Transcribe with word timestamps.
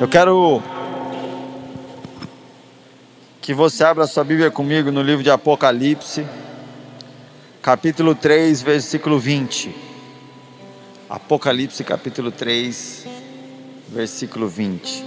Eu 0.00 0.08
quero 0.08 0.62
que 3.42 3.52
você 3.52 3.84
abra 3.84 4.06
sua 4.06 4.24
Bíblia 4.24 4.50
comigo 4.50 4.90
no 4.90 5.02
livro 5.02 5.22
de 5.22 5.30
Apocalipse, 5.30 6.26
capítulo 7.60 8.14
3, 8.14 8.62
versículo 8.62 9.18
20. 9.18 9.76
Apocalipse, 11.06 11.84
capítulo 11.84 12.32
3, 12.32 13.06
versículo 13.90 14.48
20. 14.48 15.04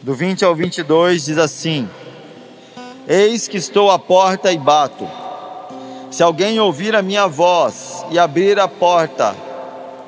Do 0.00 0.14
20 0.14 0.44
ao 0.44 0.54
22 0.54 1.24
diz 1.24 1.36
assim: 1.36 1.90
Eis 3.08 3.48
que 3.48 3.56
estou 3.56 3.90
à 3.90 3.98
porta 3.98 4.52
e 4.52 4.56
bato. 4.56 5.04
Se 6.12 6.22
alguém 6.22 6.60
ouvir 6.60 6.94
a 6.94 7.02
minha 7.02 7.26
voz 7.26 8.06
e 8.12 8.20
abrir 8.20 8.60
a 8.60 8.68
porta, 8.68 9.47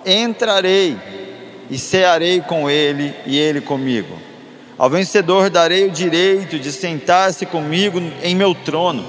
entrarei 0.05 0.97
e 1.71 1.79
cearei 1.79 2.41
com 2.41 2.69
ele 2.69 3.15
e 3.27 3.39
ele 3.39 3.61
comigo. 3.61 4.19
Ao 4.77 4.89
vencedor 4.89 5.51
darei 5.51 5.87
o 5.87 5.91
direito 5.91 6.59
de 6.59 6.73
sentar-se 6.73 7.45
comigo 7.47 8.01
em 8.23 8.35
meu 8.35 8.55
trono, 8.55 9.05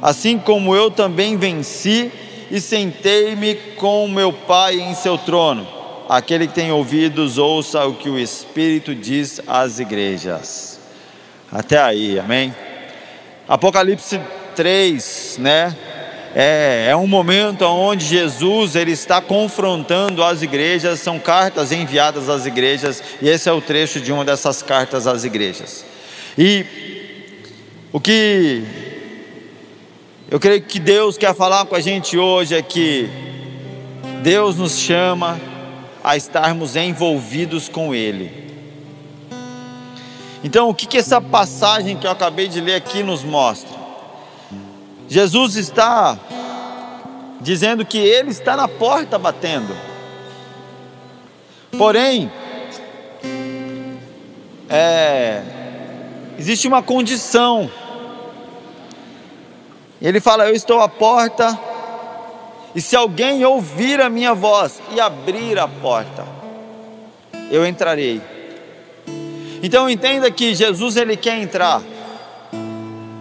assim 0.00 0.38
como 0.38 0.74
eu 0.74 0.90
também 0.90 1.36
venci 1.36 2.10
e 2.50 2.60
sentei-me 2.60 3.54
com 3.76 4.08
meu 4.08 4.32
Pai 4.32 4.80
em 4.80 4.94
seu 4.94 5.18
trono. 5.18 5.66
Aquele 6.08 6.46
que 6.46 6.54
tem 6.54 6.70
ouvidos, 6.70 7.38
ouça 7.38 7.84
o 7.86 7.94
que 7.94 8.08
o 8.10 8.18
Espírito 8.18 8.94
diz 8.94 9.40
às 9.46 9.78
igrejas. 9.78 10.78
Até 11.50 11.78
aí, 11.78 12.18
amém? 12.18 12.54
Apocalipse 13.48 14.20
3, 14.54 15.36
né? 15.38 15.76
É, 16.34 16.88
é 16.90 16.96
um 16.96 17.06
momento 17.06 17.64
onde 17.64 18.04
Jesus 18.04 18.74
ele 18.74 18.90
está 18.90 19.20
confrontando 19.20 20.24
as 20.24 20.42
igrejas, 20.42 20.98
são 20.98 21.18
cartas 21.18 21.70
enviadas 21.70 22.28
às 22.28 22.44
igrejas, 22.44 23.00
e 23.22 23.28
esse 23.28 23.48
é 23.48 23.52
o 23.52 23.60
trecho 23.60 24.00
de 24.00 24.12
uma 24.12 24.24
dessas 24.24 24.60
cartas 24.60 25.06
às 25.06 25.22
igrejas. 25.22 25.84
E 26.36 26.66
o 27.92 28.00
que 28.00 28.64
eu 30.28 30.40
creio 30.40 30.60
que 30.62 30.80
Deus 30.80 31.16
quer 31.16 31.32
falar 31.32 31.66
com 31.66 31.76
a 31.76 31.80
gente 31.80 32.18
hoje 32.18 32.56
é 32.56 32.62
que 32.62 33.08
Deus 34.24 34.56
nos 34.56 34.76
chama 34.76 35.40
a 36.02 36.16
estarmos 36.16 36.74
envolvidos 36.74 37.68
com 37.68 37.94
Ele. 37.94 38.42
Então, 40.42 40.68
o 40.68 40.74
que, 40.74 40.86
que 40.86 40.98
essa 40.98 41.20
passagem 41.20 41.96
que 41.96 42.06
eu 42.06 42.10
acabei 42.10 42.48
de 42.48 42.60
ler 42.60 42.74
aqui 42.74 43.04
nos 43.04 43.22
mostra? 43.22 43.73
Jesus 45.08 45.56
está 45.56 46.18
dizendo 47.40 47.84
que 47.84 47.98
Ele 47.98 48.30
está 48.30 48.56
na 48.56 48.66
porta 48.66 49.18
batendo. 49.18 49.76
Porém, 51.76 52.30
é, 54.68 55.42
existe 56.38 56.66
uma 56.66 56.82
condição. 56.82 57.70
Ele 60.00 60.20
fala: 60.20 60.48
Eu 60.48 60.54
estou 60.54 60.80
à 60.80 60.88
porta, 60.88 61.58
e 62.74 62.80
se 62.80 62.96
alguém 62.96 63.44
ouvir 63.44 64.00
a 64.00 64.08
minha 64.08 64.34
voz 64.34 64.80
e 64.94 65.00
abrir 65.00 65.58
a 65.58 65.68
porta, 65.68 66.24
eu 67.50 67.66
entrarei 67.66 68.20
então 69.64 69.88
entenda 69.88 70.30
que 70.30 70.54
Jesus 70.54 70.94
ele 70.94 71.16
quer 71.16 71.38
entrar. 71.40 71.80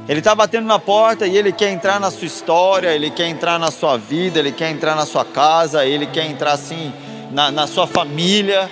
Ele 0.08 0.20
está 0.20 0.36
batendo 0.36 0.68
na 0.68 0.78
porta 0.78 1.26
e 1.26 1.38
ele 1.38 1.54
quer 1.54 1.72
entrar 1.72 1.98
na 1.98 2.12
sua 2.12 2.28
história, 2.28 2.94
ele 2.94 3.10
quer 3.10 3.28
entrar 3.28 3.58
na 3.58 3.72
sua 3.72 3.98
vida, 3.98 4.38
ele 4.38 4.52
quer 4.52 4.70
entrar 4.70 4.96
na 4.96 5.06
sua 5.06 5.24
casa, 5.24 5.86
ele 5.86 6.06
quer 6.06 6.26
entrar 6.26 6.52
assim 6.52 6.92
na, 7.32 7.50
na 7.50 7.68
sua 7.68 7.88
família. 7.88 8.70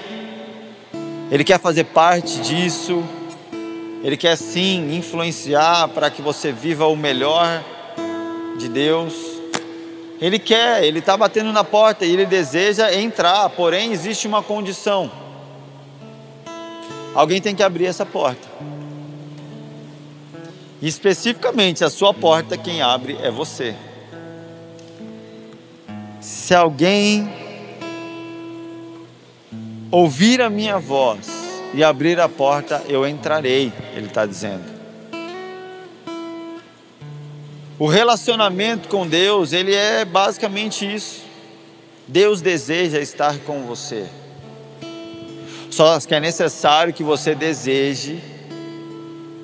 Ele 1.32 1.46
quer 1.46 1.58
fazer 1.58 1.86
parte 1.86 2.42
disso. 2.42 3.02
Ele 4.04 4.18
quer 4.18 4.36
sim 4.36 4.94
influenciar 4.94 5.88
para 5.90 6.10
que 6.10 6.22
você 6.22 6.52
viva 6.52 6.86
o 6.88 6.98
melhor 6.98 7.64
de 8.58 8.68
Deus. 8.68 9.14
Ele 10.20 10.38
quer, 10.38 10.84
ele 10.84 11.00
está 11.00 11.16
batendo 11.16 11.54
na 11.54 11.64
porta 11.64 12.06
e 12.06 12.12
ele 12.12 12.26
deseja 12.26 12.94
entrar, 12.94 13.48
porém 13.52 13.94
existe 13.94 14.28
uma 14.28 14.44
condição. 14.44 15.10
Alguém 17.16 17.42
tem 17.42 17.56
que 17.56 17.64
abrir 17.64 17.86
essa 17.86 18.06
porta. 18.06 18.48
E 20.82 20.88
especificamente 20.88 21.84
a 21.84 21.90
sua 21.92 22.12
porta, 22.12 22.58
quem 22.58 22.82
abre 22.82 23.16
é 23.22 23.30
você. 23.30 23.76
Se 26.20 26.56
alguém 26.56 27.32
ouvir 29.92 30.42
a 30.42 30.50
minha 30.50 30.80
voz 30.80 31.30
e 31.74 31.84
abrir 31.84 32.20
a 32.20 32.28
porta, 32.28 32.84
eu 32.88 33.08
entrarei, 33.08 33.72
ele 33.96 34.08
está 34.08 34.26
dizendo. 34.26 34.64
O 37.78 37.88
relacionamento 37.88 38.90
com 38.90 39.08
Deus, 39.08 39.54
ele 39.54 39.76
é 39.76 40.04
basicamente 40.04 40.92
isso. 40.92 41.22
Deus 42.08 42.42
deseja 42.42 43.00
estar 43.00 43.38
com 43.40 43.64
você. 43.66 44.08
Só 45.70 46.00
que 46.00 46.14
é 46.14 46.20
necessário 46.20 46.94
que 46.94 47.04
você 47.04 47.34
deseje 47.34 48.22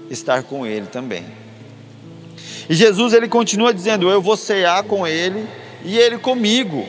estar 0.10 0.44
com 0.44 0.66
Ele 0.66 0.88
também. 0.88 1.26
E 2.70 2.76
Jesus 2.76 3.14
ele 3.14 3.28
continua 3.28 3.74
dizendo: 3.74 4.10
Eu 4.10 4.22
vou 4.22 4.36
cear 4.36 4.84
com 4.84 5.08
Ele 5.08 5.48
e 5.84 5.98
Ele 5.98 6.18
comigo. 6.18 6.86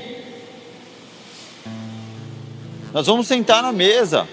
Nós 2.92 3.06
vamos 3.06 3.26
sentar 3.26 3.62
na 3.62 3.72
mesa. 3.72 4.26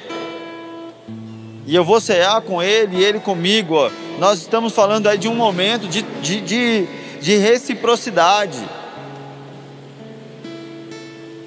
E 1.68 1.76
eu 1.76 1.84
vou 1.84 2.00
cear 2.00 2.42
com 2.42 2.62
Ele 2.62 2.98
e 2.98 3.04
Ele 3.04 3.20
comigo. 3.20 3.92
Nós 4.20 4.40
estamos 4.40 4.74
falando 4.74 5.08
aí 5.08 5.18
de 5.18 5.28
um 5.28 5.36
momento 5.36 5.88
de, 5.88 6.02
de, 6.02 6.42
de, 6.42 6.88
de 7.22 7.38
reciprocidade. 7.38 8.58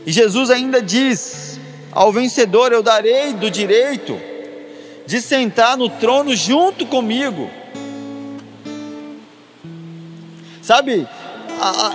E 0.06 0.12
Jesus 0.12 0.50
ainda 0.50 0.80
diz: 0.80 1.58
ao 1.90 2.12
vencedor 2.12 2.72
eu 2.72 2.82
darei 2.82 3.32
do 3.32 3.50
direito 3.50 4.27
de 5.08 5.22
sentar 5.22 5.74
no 5.74 5.88
trono 5.88 6.36
junto 6.36 6.84
comigo. 6.84 7.48
Sabe, 10.60 11.08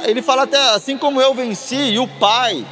ele 0.03 0.23
fala 0.23 0.43
até 0.43 0.57
assim 0.71 0.97
como 0.97 1.21
eu 1.21 1.31
venci 1.35 1.75
e 1.75 1.99
o 1.99 2.07
Pai 2.07 2.65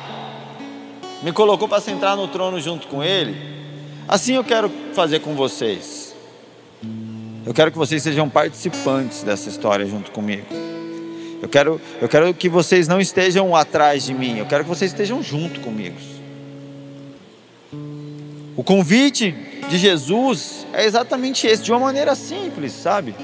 me 1.21 1.31
colocou 1.31 1.67
para 1.67 1.79
sentar 1.79 2.17
no 2.17 2.27
trono 2.27 2.59
junto 2.59 2.87
com 2.87 3.03
Ele, 3.03 3.37
assim 4.07 4.33
eu 4.33 4.43
quero 4.43 4.71
fazer 4.95 5.19
com 5.19 5.35
vocês. 5.35 6.15
Eu 7.45 7.53
quero 7.53 7.71
que 7.71 7.77
vocês 7.77 8.01
sejam 8.01 8.27
participantes 8.27 9.21
dessa 9.21 9.47
história 9.47 9.85
junto 9.85 10.09
comigo. 10.09 10.47
Eu 11.39 11.49
quero, 11.49 11.79
eu 12.01 12.09
quero 12.09 12.33
que 12.33 12.49
vocês 12.49 12.87
não 12.87 12.99
estejam 12.99 13.55
atrás 13.55 14.05
de 14.05 14.13
mim, 14.15 14.39
eu 14.39 14.47
quero 14.47 14.63
que 14.63 14.69
vocês 14.69 14.89
estejam 14.89 15.21
junto 15.21 15.59
comigo. 15.59 15.97
O 18.57 18.63
convite 18.63 19.50
de 19.71 19.77
Jesus 19.77 20.67
é 20.73 20.83
exatamente 20.85 21.47
esse, 21.47 21.63
de 21.63 21.71
uma 21.71 21.79
maneira 21.79 22.13
simples, 22.13 22.73
sabe? 22.73 23.15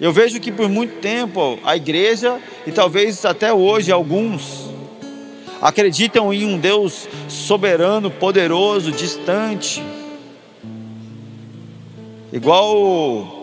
Eu 0.00 0.12
vejo 0.12 0.40
que 0.40 0.50
por 0.50 0.68
muito 0.68 1.00
tempo 1.00 1.60
a 1.62 1.76
igreja, 1.76 2.40
e 2.66 2.72
talvez 2.72 3.24
até 3.24 3.52
hoje 3.52 3.92
alguns, 3.92 4.68
acreditam 5.62 6.34
em 6.34 6.44
um 6.44 6.58
Deus 6.58 7.08
soberano, 7.28 8.10
poderoso, 8.10 8.90
distante, 8.90 9.80
igual 12.32 13.39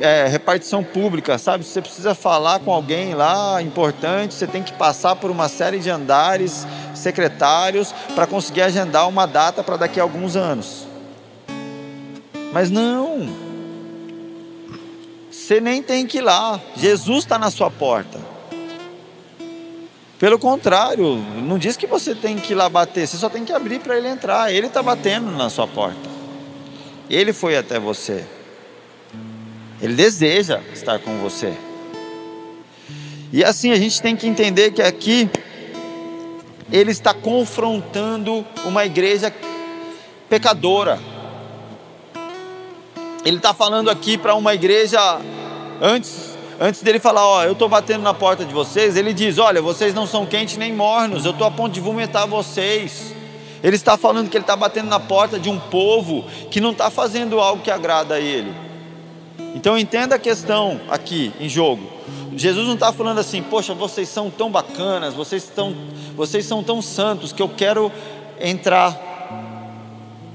é, 0.00 0.26
repartição 0.28 0.82
pública, 0.84 1.38
sabe? 1.38 1.64
Você 1.64 1.80
precisa 1.80 2.14
falar 2.14 2.60
com 2.60 2.72
alguém 2.72 3.14
lá 3.14 3.60
importante, 3.60 4.34
você 4.34 4.46
tem 4.46 4.62
que 4.62 4.72
passar 4.72 5.16
por 5.16 5.30
uma 5.30 5.48
série 5.48 5.78
de 5.78 5.90
andares, 5.90 6.66
secretários, 6.94 7.92
para 8.14 8.26
conseguir 8.26 8.62
agendar 8.62 9.08
uma 9.08 9.26
data 9.26 9.62
para 9.62 9.76
daqui 9.76 9.98
a 9.98 10.02
alguns 10.02 10.36
anos. 10.36 10.86
Mas 12.52 12.70
não, 12.70 13.28
você 15.30 15.60
nem 15.60 15.82
tem 15.82 16.06
que 16.06 16.18
ir 16.18 16.22
lá, 16.22 16.60
Jesus 16.76 17.18
está 17.18 17.38
na 17.38 17.50
sua 17.50 17.70
porta. 17.70 18.34
Pelo 20.18 20.38
contrário, 20.38 21.16
não 21.42 21.58
diz 21.58 21.76
que 21.76 21.86
você 21.86 22.14
tem 22.14 22.36
que 22.36 22.52
ir 22.52 22.56
lá 22.56 22.68
bater, 22.68 23.06
você 23.06 23.16
só 23.16 23.28
tem 23.28 23.44
que 23.44 23.52
abrir 23.52 23.80
para 23.80 23.98
ele 23.98 24.08
entrar. 24.08 24.50
Ele 24.52 24.68
está 24.68 24.82
batendo 24.82 25.30
na 25.32 25.50
sua 25.50 25.66
porta. 25.66 26.08
Ele 27.10 27.32
foi 27.32 27.56
até 27.56 27.78
você. 27.78 28.24
Ele 29.84 29.92
deseja 29.92 30.62
estar 30.72 30.98
com 30.98 31.18
você. 31.18 31.52
E 33.30 33.44
assim 33.44 33.70
a 33.70 33.76
gente 33.76 34.00
tem 34.00 34.16
que 34.16 34.26
entender 34.26 34.70
que 34.70 34.80
aqui 34.80 35.28
ele 36.72 36.90
está 36.90 37.12
confrontando 37.12 38.46
uma 38.64 38.86
igreja 38.86 39.30
pecadora. 40.26 40.98
Ele 43.26 43.36
está 43.36 43.52
falando 43.52 43.90
aqui 43.90 44.16
para 44.16 44.34
uma 44.34 44.54
igreja 44.54 45.20
antes, 45.82 46.32
Antes 46.58 46.82
dele 46.82 47.00
falar, 47.00 47.26
ó, 47.26 47.44
eu 47.44 47.52
estou 47.52 47.68
batendo 47.68 48.02
na 48.02 48.14
porta 48.14 48.44
de 48.44 48.54
vocês, 48.54 48.96
ele 48.96 49.12
diz: 49.12 49.38
olha, 49.38 49.60
vocês 49.60 49.92
não 49.92 50.06
são 50.06 50.24
quentes 50.24 50.56
nem 50.56 50.72
mornos, 50.72 51.24
eu 51.24 51.32
estou 51.32 51.46
a 51.46 51.50
ponto 51.50 51.72
de 51.72 51.80
vomitar 51.80 52.28
vocês. 52.28 53.12
Ele 53.60 53.74
está 53.74 53.98
falando 53.98 54.30
que 54.30 54.36
ele 54.36 54.44
está 54.44 54.54
batendo 54.54 54.88
na 54.88 55.00
porta 55.00 55.36
de 55.36 55.50
um 55.50 55.58
povo 55.58 56.24
que 56.52 56.60
não 56.60 56.70
está 56.70 56.90
fazendo 56.90 57.40
algo 57.40 57.60
que 57.60 57.72
agrada 57.72 58.14
a 58.14 58.20
ele. 58.20 58.54
Então 59.54 59.78
entenda 59.78 60.16
a 60.16 60.18
questão 60.18 60.80
aqui 60.90 61.32
em 61.38 61.48
jogo. 61.48 61.88
Jesus 62.36 62.66
não 62.66 62.74
está 62.74 62.92
falando 62.92 63.18
assim, 63.20 63.40
poxa, 63.40 63.72
vocês 63.72 64.08
são 64.08 64.28
tão 64.28 64.50
bacanas, 64.50 65.14
vocês, 65.14 65.44
estão, 65.44 65.74
vocês 66.16 66.44
são 66.44 66.62
tão 66.62 66.82
santos 66.82 67.32
que 67.32 67.40
eu 67.40 67.48
quero 67.48 67.92
entrar. 68.40 69.00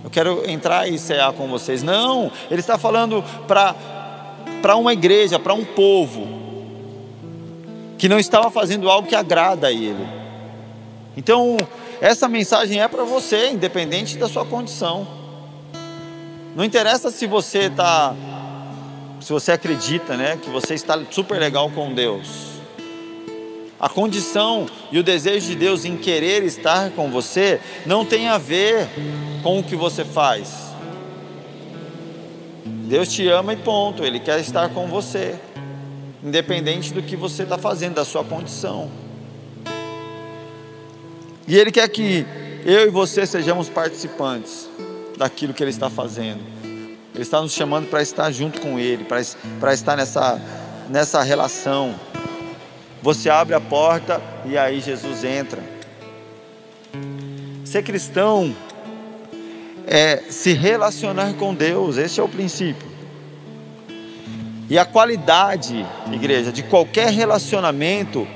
Eu 0.01 0.09
quero 0.09 0.49
entrar 0.49 0.87
e 0.87 0.97
cear 0.97 1.33
com 1.33 1.49
vocês. 1.49 1.83
Não, 1.83 2.31
ele 2.49 2.61
está 2.61 2.77
falando 2.77 3.21
para 3.45 4.75
uma 4.77 4.93
igreja, 4.93 5.37
para 5.37 5.53
um 5.53 5.65
povo 5.65 6.39
que 7.97 8.07
não 8.07 8.17
estava 8.17 8.49
fazendo 8.49 8.89
algo 8.89 9.09
que 9.09 9.15
agrada 9.15 9.67
a 9.67 9.71
ele. 9.71 10.07
Então, 11.17 11.57
essa 11.99 12.29
mensagem 12.29 12.81
é 12.81 12.87
para 12.87 13.03
você, 13.03 13.49
independente 13.49 14.17
da 14.17 14.29
sua 14.29 14.45
condição. 14.45 15.05
Não 16.55 16.63
interessa 16.63 17.11
se 17.11 17.27
você 17.27 17.63
está 17.63 18.15
se 19.19 19.31
você 19.31 19.51
acredita, 19.51 20.15
né, 20.15 20.37
que 20.41 20.49
você 20.49 20.73
está 20.73 20.99
super 21.11 21.39
legal 21.39 21.69
com 21.69 21.93
Deus. 21.93 22.49
A 23.79 23.87
condição 23.87 24.67
e 24.91 24.99
o 24.99 25.03
desejo 25.03 25.47
de 25.47 25.55
Deus 25.55 25.85
em 25.85 25.95
querer 25.95 26.43
estar 26.43 26.91
com 26.91 27.09
você 27.09 27.61
não 27.85 28.03
tem 28.03 28.27
a 28.27 28.37
ver 28.37 28.89
com 29.41 29.59
o 29.59 29.63
que 29.63 29.75
você 29.75 30.03
faz. 30.03 30.69
Deus 32.65 33.07
te 33.07 33.27
ama 33.27 33.53
e 33.53 33.57
ponto, 33.57 34.03
Ele 34.03 34.19
quer 34.19 34.39
estar 34.39 34.69
com 34.69 34.87
você, 34.87 35.35
independente 36.23 36.93
do 36.93 37.01
que 37.01 37.15
você 37.15 37.43
está 37.43 37.57
fazendo, 37.57 37.95
da 37.95 38.03
sua 38.03 38.23
condição. 38.23 38.89
E 41.47 41.57
Ele 41.57 41.71
quer 41.71 41.87
que 41.87 42.25
eu 42.65 42.87
e 42.87 42.89
você 42.89 43.25
sejamos 43.25 43.69
participantes 43.69 44.67
daquilo 45.17 45.53
que 45.53 45.63
Ele 45.63 45.71
está 45.71 45.89
fazendo. 45.89 46.58
Ele 47.13 47.23
está 47.23 47.41
nos 47.41 47.53
chamando 47.53 47.89
para 47.89 48.01
estar 48.01 48.31
junto 48.31 48.61
com 48.61 48.79
Ele, 48.79 49.05
para 49.05 49.73
estar 49.73 49.97
nessa, 49.97 50.39
nessa 50.89 51.21
relação. 51.23 51.95
Você 53.01 53.29
abre 53.29 53.55
a 53.55 53.61
porta 53.61 54.21
e 54.45 54.57
aí 54.57 54.79
Jesus 54.79 55.23
entra. 55.23 55.61
Ser 57.65 57.83
cristão 57.83 58.55
é 59.87 60.23
se 60.29 60.53
relacionar 60.53 61.33
com 61.33 61.53
Deus, 61.53 61.97
esse 61.97 62.19
é 62.19 62.23
o 62.23 62.29
princípio. 62.29 62.87
E 64.69 64.77
a 64.77 64.85
qualidade, 64.85 65.83
igreja, 66.11 66.51
de 66.51 66.61
qualquer 66.61 67.11
relacionamento 67.11 68.27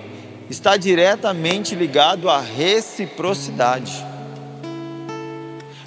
está 0.50 0.78
diretamente 0.78 1.76
ligado 1.76 2.28
à 2.28 2.40
reciprocidade. 2.40 4.04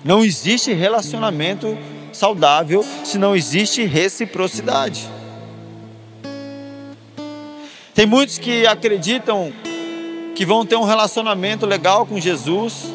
Não 0.05 0.25
existe 0.25 0.73
relacionamento 0.73 1.77
saudável 2.17 2.85
se 3.05 3.19
não 3.19 3.37
existe 3.37 3.85
reciprocidade. 3.85 5.09
Tem 7.95 8.07
muitos 8.07 8.39
que 8.39 8.67
acreditam 8.67 9.53
que 10.35 10.45
vão 10.45 10.67
ter 10.67 10.77
um 10.77 10.85
relacionamento 10.85 11.65
legal 11.65 12.05
com 12.05 12.21
Jesus, 12.21 12.93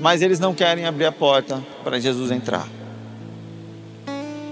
mas 0.00 0.22
eles 0.22 0.40
não 0.40 0.54
querem 0.54 0.84
abrir 0.84 1.04
a 1.04 1.12
porta 1.12 1.62
para 1.84 2.00
Jesus 2.00 2.30
entrar. 2.30 2.66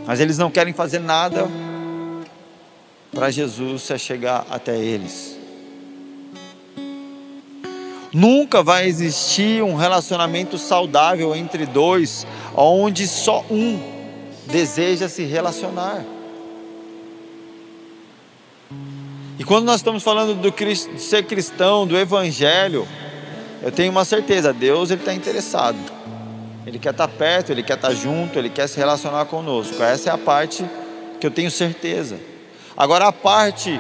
Mas 0.06 0.20
eles 0.20 0.38
não 0.38 0.50
querem 0.50 0.73
fazer 0.73 1.00
nada 1.00 1.49
para 3.12 3.31
Jesus 3.31 3.91
chegar 3.99 4.47
até 4.49 4.79
eles. 4.79 5.36
Nunca 8.17 8.63
vai 8.63 8.87
existir 8.87 9.63
um 9.63 9.75
relacionamento 9.75 10.57
saudável 10.57 11.37
entre 11.37 11.67
dois, 11.67 12.27
onde 12.55 13.07
só 13.07 13.45
um 13.51 13.79
deseja 14.47 15.07
se 15.07 15.25
relacionar. 15.25 16.03
E 19.39 19.45
quando 19.45 19.67
nós 19.67 19.77
estamos 19.77 20.03
falando 20.03 20.35
do 20.35 20.51
de 20.51 20.99
ser 20.99 21.27
cristão, 21.27 21.87
do 21.87 21.95
evangelho, 21.95 22.89
eu 23.63 23.71
tenho 23.71 23.93
uma 23.93 24.03
certeza, 24.07 24.51
Deus 24.51 24.91
ele 24.91 25.03
está 25.03 25.12
interessado. 25.12 25.77
Ele 26.67 26.79
quer 26.79 26.93
estar 26.93 27.09
perto, 27.09 27.53
ele 27.53 27.62
quer 27.62 27.77
estar 27.77 27.93
junto, 27.93 28.39
ele 28.39 28.49
quer 28.49 28.67
se 28.67 28.79
relacionar 28.79 29.27
conosco. 29.27 29.83
Essa 29.83 30.09
é 30.09 30.12
a 30.15 30.17
parte 30.17 30.65
que 31.21 31.27
eu 31.27 31.31
tenho 31.31 31.51
certeza. 31.51 32.19
Agora 32.75 33.09
a 33.09 33.12
parte 33.12 33.79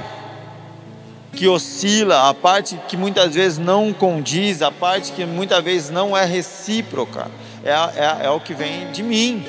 que 1.36 1.46
oscila, 1.46 2.30
a 2.30 2.34
parte 2.34 2.80
que 2.88 2.96
muitas 2.96 3.34
vezes 3.34 3.58
não 3.58 3.92
condiz, 3.92 4.62
a 4.62 4.72
parte 4.72 5.12
que 5.12 5.26
muitas 5.26 5.62
vezes 5.62 5.90
não 5.90 6.16
é 6.16 6.24
recíproca, 6.24 7.30
é, 7.62 7.70
é, 7.72 8.26
é 8.26 8.30
o 8.30 8.40
que 8.40 8.54
vem 8.54 8.90
de 8.90 9.02
mim, 9.02 9.44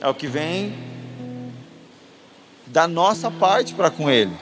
é 0.00 0.08
o 0.08 0.14
que 0.14 0.26
vem 0.26 0.74
da 2.66 2.88
nossa 2.88 3.30
parte 3.30 3.74
para 3.74 3.90
com 3.90 4.10
Ele. 4.10 4.32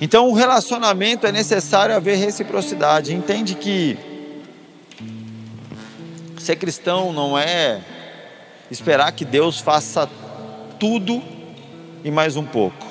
Então, 0.00 0.28
o 0.28 0.32
relacionamento 0.32 1.26
é 1.26 1.32
necessário 1.32 1.94
haver 1.94 2.16
reciprocidade. 2.16 3.14
Entende 3.14 3.54
que 3.54 3.98
ser 6.38 6.56
cristão 6.56 7.12
não 7.12 7.38
é 7.38 7.82
esperar 8.70 9.12
que 9.12 9.26
Deus 9.26 9.60
faça 9.60 10.08
tudo 10.78 11.22
e 12.02 12.10
mais 12.10 12.36
um 12.36 12.44
pouco. 12.46 12.89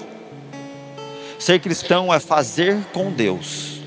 Ser 1.40 1.58
cristão 1.62 2.14
é 2.14 2.20
fazer 2.20 2.78
com 2.92 3.10
Deus, 3.10 3.80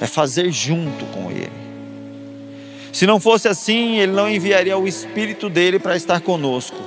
é 0.00 0.06
fazer 0.06 0.50
junto 0.50 1.04
com 1.12 1.30
Ele. 1.30 1.52
Se 2.94 3.06
não 3.06 3.20
fosse 3.20 3.46
assim, 3.46 3.98
Ele 3.98 4.12
não 4.12 4.26
enviaria 4.26 4.78
o 4.78 4.88
Espírito 4.88 5.50
dele 5.50 5.78
para 5.78 5.94
estar 5.94 6.22
conosco, 6.22 6.78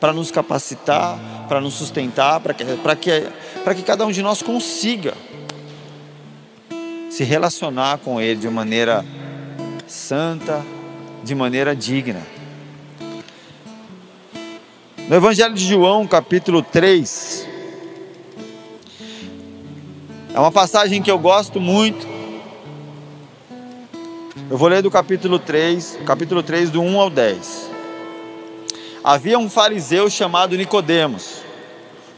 para 0.00 0.10
nos 0.10 0.30
capacitar, 0.30 1.18
para 1.46 1.60
nos 1.60 1.74
sustentar, 1.74 2.40
para 2.40 2.54
que, 2.54 2.64
para 2.64 2.96
que, 2.96 3.28
para 3.62 3.74
que 3.74 3.82
cada 3.82 4.06
um 4.06 4.10
de 4.10 4.22
nós 4.22 4.40
consiga 4.40 5.12
se 7.10 7.24
relacionar 7.24 7.98
com 7.98 8.18
Ele 8.18 8.40
de 8.40 8.48
maneira 8.48 9.04
santa, 9.86 10.64
de 11.22 11.34
maneira 11.34 11.76
digna. 11.76 12.22
No 15.10 15.14
Evangelho 15.14 15.52
de 15.52 15.66
João, 15.66 16.06
capítulo 16.06 16.62
3, 16.62 17.52
é 20.34 20.40
uma 20.40 20.50
passagem 20.50 21.00
que 21.00 21.10
eu 21.10 21.18
gosto 21.18 21.60
muito. 21.60 22.04
Eu 24.50 24.58
vou 24.58 24.66
ler 24.66 24.82
do 24.82 24.90
capítulo 24.90 25.38
3, 25.38 26.00
capítulo 26.04 26.42
3 26.42 26.70
do 26.70 26.82
1 26.82 27.00
ao 27.00 27.08
10. 27.08 27.70
Havia 29.04 29.38
um 29.38 29.48
fariseu 29.48 30.10
chamado 30.10 30.56
Nicodemos, 30.56 31.36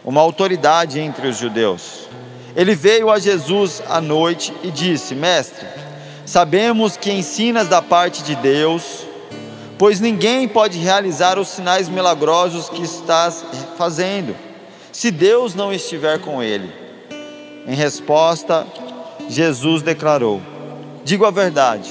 uma 0.03 0.23
autoridade 0.23 0.99
entre 0.99 1.29
os 1.29 1.37
judeus. 1.37 2.09
Ele 2.57 2.75
veio 2.75 3.11
a 3.11 3.19
Jesus 3.19 3.83
à 3.87 4.01
noite 4.01 4.51
e 4.63 4.71
disse: 4.71 5.15
Mestre, 5.15 5.67
sabemos 6.25 6.97
que 6.97 7.13
ensinas 7.13 7.69
da 7.69 7.83
parte 7.83 8.23
de 8.23 8.35
Deus, 8.35 9.05
pois 9.77 10.01
ninguém 10.01 10.49
pode 10.49 10.79
realizar 10.79 11.39
os 11.39 11.49
sinais 11.49 11.87
milagrosos 11.87 12.71
que 12.71 12.83
estás 12.83 13.45
fazendo, 13.77 14.35
se 14.91 15.11
Deus 15.11 15.55
não 15.55 15.71
estiver 15.71 16.19
com 16.19 16.43
ele. 16.43 16.86
Em 17.67 17.75
resposta, 17.75 18.67
Jesus 19.29 19.83
declarou: 19.83 20.41
Digo 21.05 21.25
a 21.25 21.31
verdade, 21.31 21.91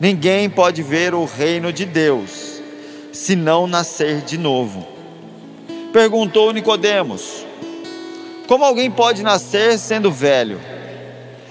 ninguém 0.00 0.50
pode 0.50 0.82
ver 0.82 1.14
o 1.14 1.24
reino 1.24 1.72
de 1.72 1.84
Deus 1.84 2.60
se 3.12 3.36
não 3.36 3.66
nascer 3.66 4.22
de 4.22 4.36
novo. 4.36 4.86
Perguntou 5.92 6.52
Nicodemos: 6.52 7.46
Como 8.48 8.64
alguém 8.64 8.90
pode 8.90 9.22
nascer 9.22 9.78
sendo 9.78 10.10
velho? 10.10 10.60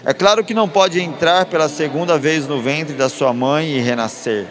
É 0.05 0.13
claro 0.13 0.43
que 0.43 0.53
não 0.53 0.69
pode 0.69 0.99
entrar 0.99 1.45
pela 1.45 1.67
segunda 1.67 2.17
vez 2.17 2.47
no 2.47 2.61
ventre 2.61 2.93
da 2.93 3.09
sua 3.09 3.33
mãe 3.33 3.71
e 3.71 3.79
renascer. 3.79 4.45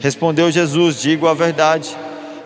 Respondeu 0.00 0.50
Jesus: 0.50 1.00
Digo 1.00 1.26
a 1.26 1.34
verdade. 1.34 1.96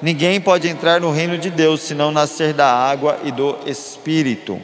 Ninguém 0.00 0.40
pode 0.40 0.68
entrar 0.68 1.00
no 1.00 1.12
reino 1.12 1.38
de 1.38 1.48
Deus 1.48 1.80
se 1.80 1.94
não 1.94 2.10
nascer 2.10 2.52
da 2.52 2.66
água 2.66 3.18
e 3.24 3.30
do 3.30 3.56
espírito. 3.66 4.60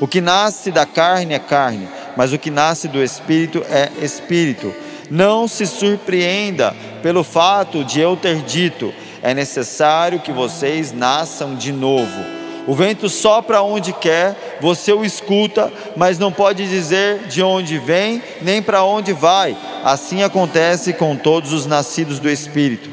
O 0.00 0.06
que 0.06 0.20
nasce 0.20 0.70
da 0.70 0.86
carne 0.86 1.34
é 1.34 1.38
carne, 1.40 1.88
mas 2.16 2.32
o 2.32 2.38
que 2.38 2.50
nasce 2.50 2.86
do 2.86 3.02
espírito 3.02 3.64
é 3.68 3.90
espírito. 4.00 4.72
Não 5.10 5.48
se 5.48 5.66
surpreenda 5.66 6.74
pelo 7.02 7.24
fato 7.24 7.84
de 7.84 7.98
eu 7.98 8.16
ter 8.16 8.42
dito: 8.42 8.94
é 9.22 9.34
necessário 9.34 10.20
que 10.20 10.30
vocês 10.30 10.92
nasçam 10.92 11.56
de 11.56 11.72
novo. 11.72 12.38
O 12.66 12.74
vento 12.74 13.08
sopra 13.08 13.62
onde 13.62 13.94
quer, 13.94 14.58
você 14.60 14.92
o 14.92 15.04
escuta, 15.04 15.72
mas 15.96 16.18
não 16.18 16.30
pode 16.30 16.68
dizer 16.68 17.26
de 17.26 17.42
onde 17.42 17.78
vem 17.78 18.22
nem 18.42 18.62
para 18.62 18.84
onde 18.84 19.12
vai. 19.12 19.56
Assim 19.82 20.22
acontece 20.22 20.92
com 20.92 21.16
todos 21.16 21.52
os 21.52 21.66
nascidos 21.66 22.18
do 22.20 22.28
Espírito. 22.28 22.88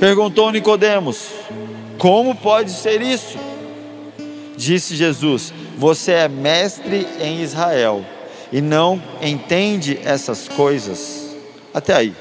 Perguntou 0.00 0.50
Nicodemos: 0.50 1.28
Como 1.98 2.34
pode 2.34 2.72
ser 2.72 3.02
isso? 3.02 3.38
Disse 4.56 4.96
Jesus: 4.96 5.52
Você 5.80 6.12
é 6.12 6.28
mestre 6.28 7.08
em 7.22 7.40
Israel 7.40 8.04
e 8.52 8.60
não 8.60 9.02
entende 9.22 9.98
essas 10.04 10.46
coisas. 10.46 11.34
Até 11.72 11.94
aí. 11.94 12.14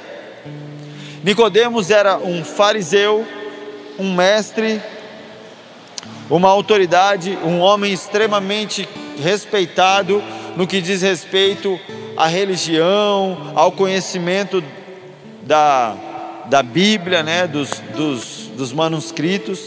Nicodemos 1.26 1.92
era 1.92 2.18
um 2.20 2.42
fariseu, 2.42 3.28
um 4.00 4.14
mestre, 4.14 4.82
uma 6.30 6.48
autoridade, 6.48 7.38
um 7.44 7.60
homem 7.60 7.92
extremamente 7.92 8.88
respeitado 9.22 10.24
no 10.56 10.66
que 10.66 10.80
diz 10.80 11.02
respeito 11.02 11.78
à 12.16 12.28
religião, 12.28 13.52
ao 13.56 13.74
conhecimento 13.74 14.64
da, 15.42 15.98
da 16.46 16.64
Bíblia, 16.64 17.24
né, 17.24 17.46
dos, 17.46 17.72
dos, 17.94 18.50
dos 18.56 18.72
manuscritos. 18.72 19.60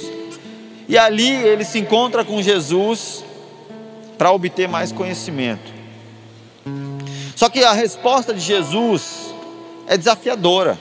E 0.89 0.97
ali 0.97 1.31
ele 1.31 1.63
se 1.63 1.79
encontra 1.79 2.25
com 2.25 2.41
Jesus 2.41 3.23
para 4.23 4.31
obter 4.31 4.69
mais 4.69 4.93
conhecimento. 4.93 5.73
Só 7.35 7.49
que 7.49 7.65
a 7.65 7.73
resposta 7.73 8.33
de 8.33 8.39
Jesus 8.39 9.35
é 9.89 9.99
desafiadora 9.99 10.79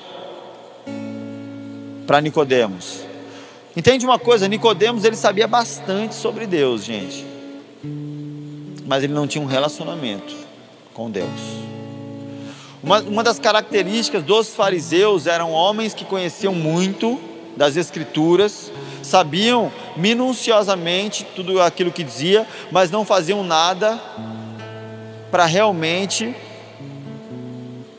para 2.06 2.22
Nicodemos. 2.22 3.00
Entende 3.76 4.06
uma 4.06 4.20
coisa, 4.20 4.48
Nicodemos 4.48 5.06
ele 5.06 5.16
sabia 5.16 5.48
bastante 5.48 6.14
sobre 6.14 6.46
Deus, 6.46 6.84
gente. 6.84 7.26
Mas 8.86 9.04
ele 9.04 9.14
não 9.14 9.26
tinha 9.26 9.44
um 9.44 9.48
relacionamento 9.48 10.36
com 10.94 11.10
Deus. 11.10 11.42
Uma, 12.84 13.00
uma 13.00 13.24
das 13.24 13.40
características 13.40 14.24
dos 14.24 14.54
fariseus 14.54 15.26
eram 15.26 15.52
homens 15.52 15.96
que 15.96 16.06
conheciam 16.06 16.54
muito 16.54 17.20
das 17.62 17.78
escrituras, 17.78 18.72
sabiam 19.04 19.72
minuciosamente 19.96 21.24
tudo 21.36 21.62
aquilo 21.62 21.92
que 21.92 22.04
dizia, 22.04 22.44
mas 22.72 22.90
não 22.90 23.06
faziam 23.06 23.44
nada 23.44 24.02
para 25.30 25.46
realmente 25.46 26.36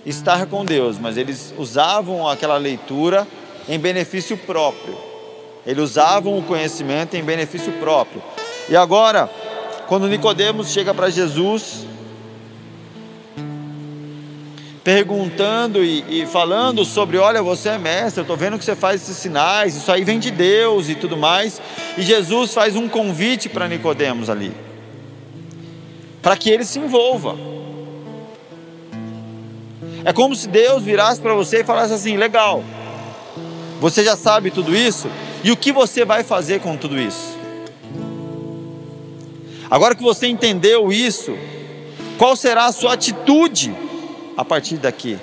estar 0.05 0.47
com 0.47 0.65
Deus, 0.65 0.99
mas 0.99 1.17
eles 1.17 1.55
usavam 1.57 2.29
aquela 2.29 2.57
leitura 2.57 3.25
em 3.69 3.79
benefício 3.79 4.37
próprio. 4.37 4.99
Eles 5.65 5.91
usavam 5.91 6.37
o 6.37 6.43
conhecimento 6.43 7.15
em 7.15 7.23
benefício 7.23 7.71
próprio. 7.75 8.21
E 8.69 8.75
agora, 8.75 9.31
quando 9.87 10.09
Nicodemos 10.09 10.73
chega 10.73 10.93
para 10.93 11.09
Jesus, 11.09 11.87
perguntando 14.85 15.85
e, 15.85 16.23
e, 16.23 16.27
falando 16.27 16.85
sobre, 16.85 17.17
olha, 17.17 17.43
você 17.43 17.71
é 17.71 17.79
mestre, 17.79 18.21
eu 18.21 18.23
estou 18.23 18.37
vendo 18.37 18.59
que 18.59 18.65
você 18.65 18.75
faz 18.75 19.03
esses 19.03 19.17
sinais, 19.17 19.77
isso 19.77 19.91
aí 19.93 20.03
vem 20.03 20.19
de 20.19 20.31
Deus 20.31 20.89
e 20.89 20.95
tudo 20.95 21.17
mais. 21.17 21.61
E 21.97 22.03
Jesus 22.03 22.53
faz 22.53 22.75
um 22.75 22.89
convite 22.89 23.49
para 23.49 23.69
Nicodemos 23.69 24.29
ali, 24.29 24.53
para 26.21 26.37
que 26.37 26.51
ele 26.51 26.65
se 26.65 26.79
envolva. 26.79 27.37
É 30.05 30.13
como 30.13 30.35
se 30.35 30.49
Deus 30.49 30.83
virasse 30.83 31.21
para 31.21 31.35
você 31.35 31.61
e 31.61 31.65
falasse 31.65 31.93
assim: 31.93 32.17
legal, 32.17 32.65
você 33.81 34.03
já 34.03 34.17
sabe 34.17 34.51
tudo 34.51 34.75
isso, 34.75 35.09
e 35.45 35.53
o 35.53 35.57
que 35.57 35.71
você 35.71 36.05
vai 36.05 36.25
fazer 36.25 36.61
com 36.61 36.77
tudo 36.77 36.99
isso? 36.99 37.41
Agora 39.71 39.95
que 39.95 40.03
você 40.03 40.27
entendeu 40.27 40.93
isso, 40.93 41.35
qual 42.19 42.35
será 42.35 42.67
a 42.67 42.73
sua 42.73 42.95
atitude 42.95 43.75
a 44.37 44.45
partir 44.45 44.77
daqui? 44.77 45.19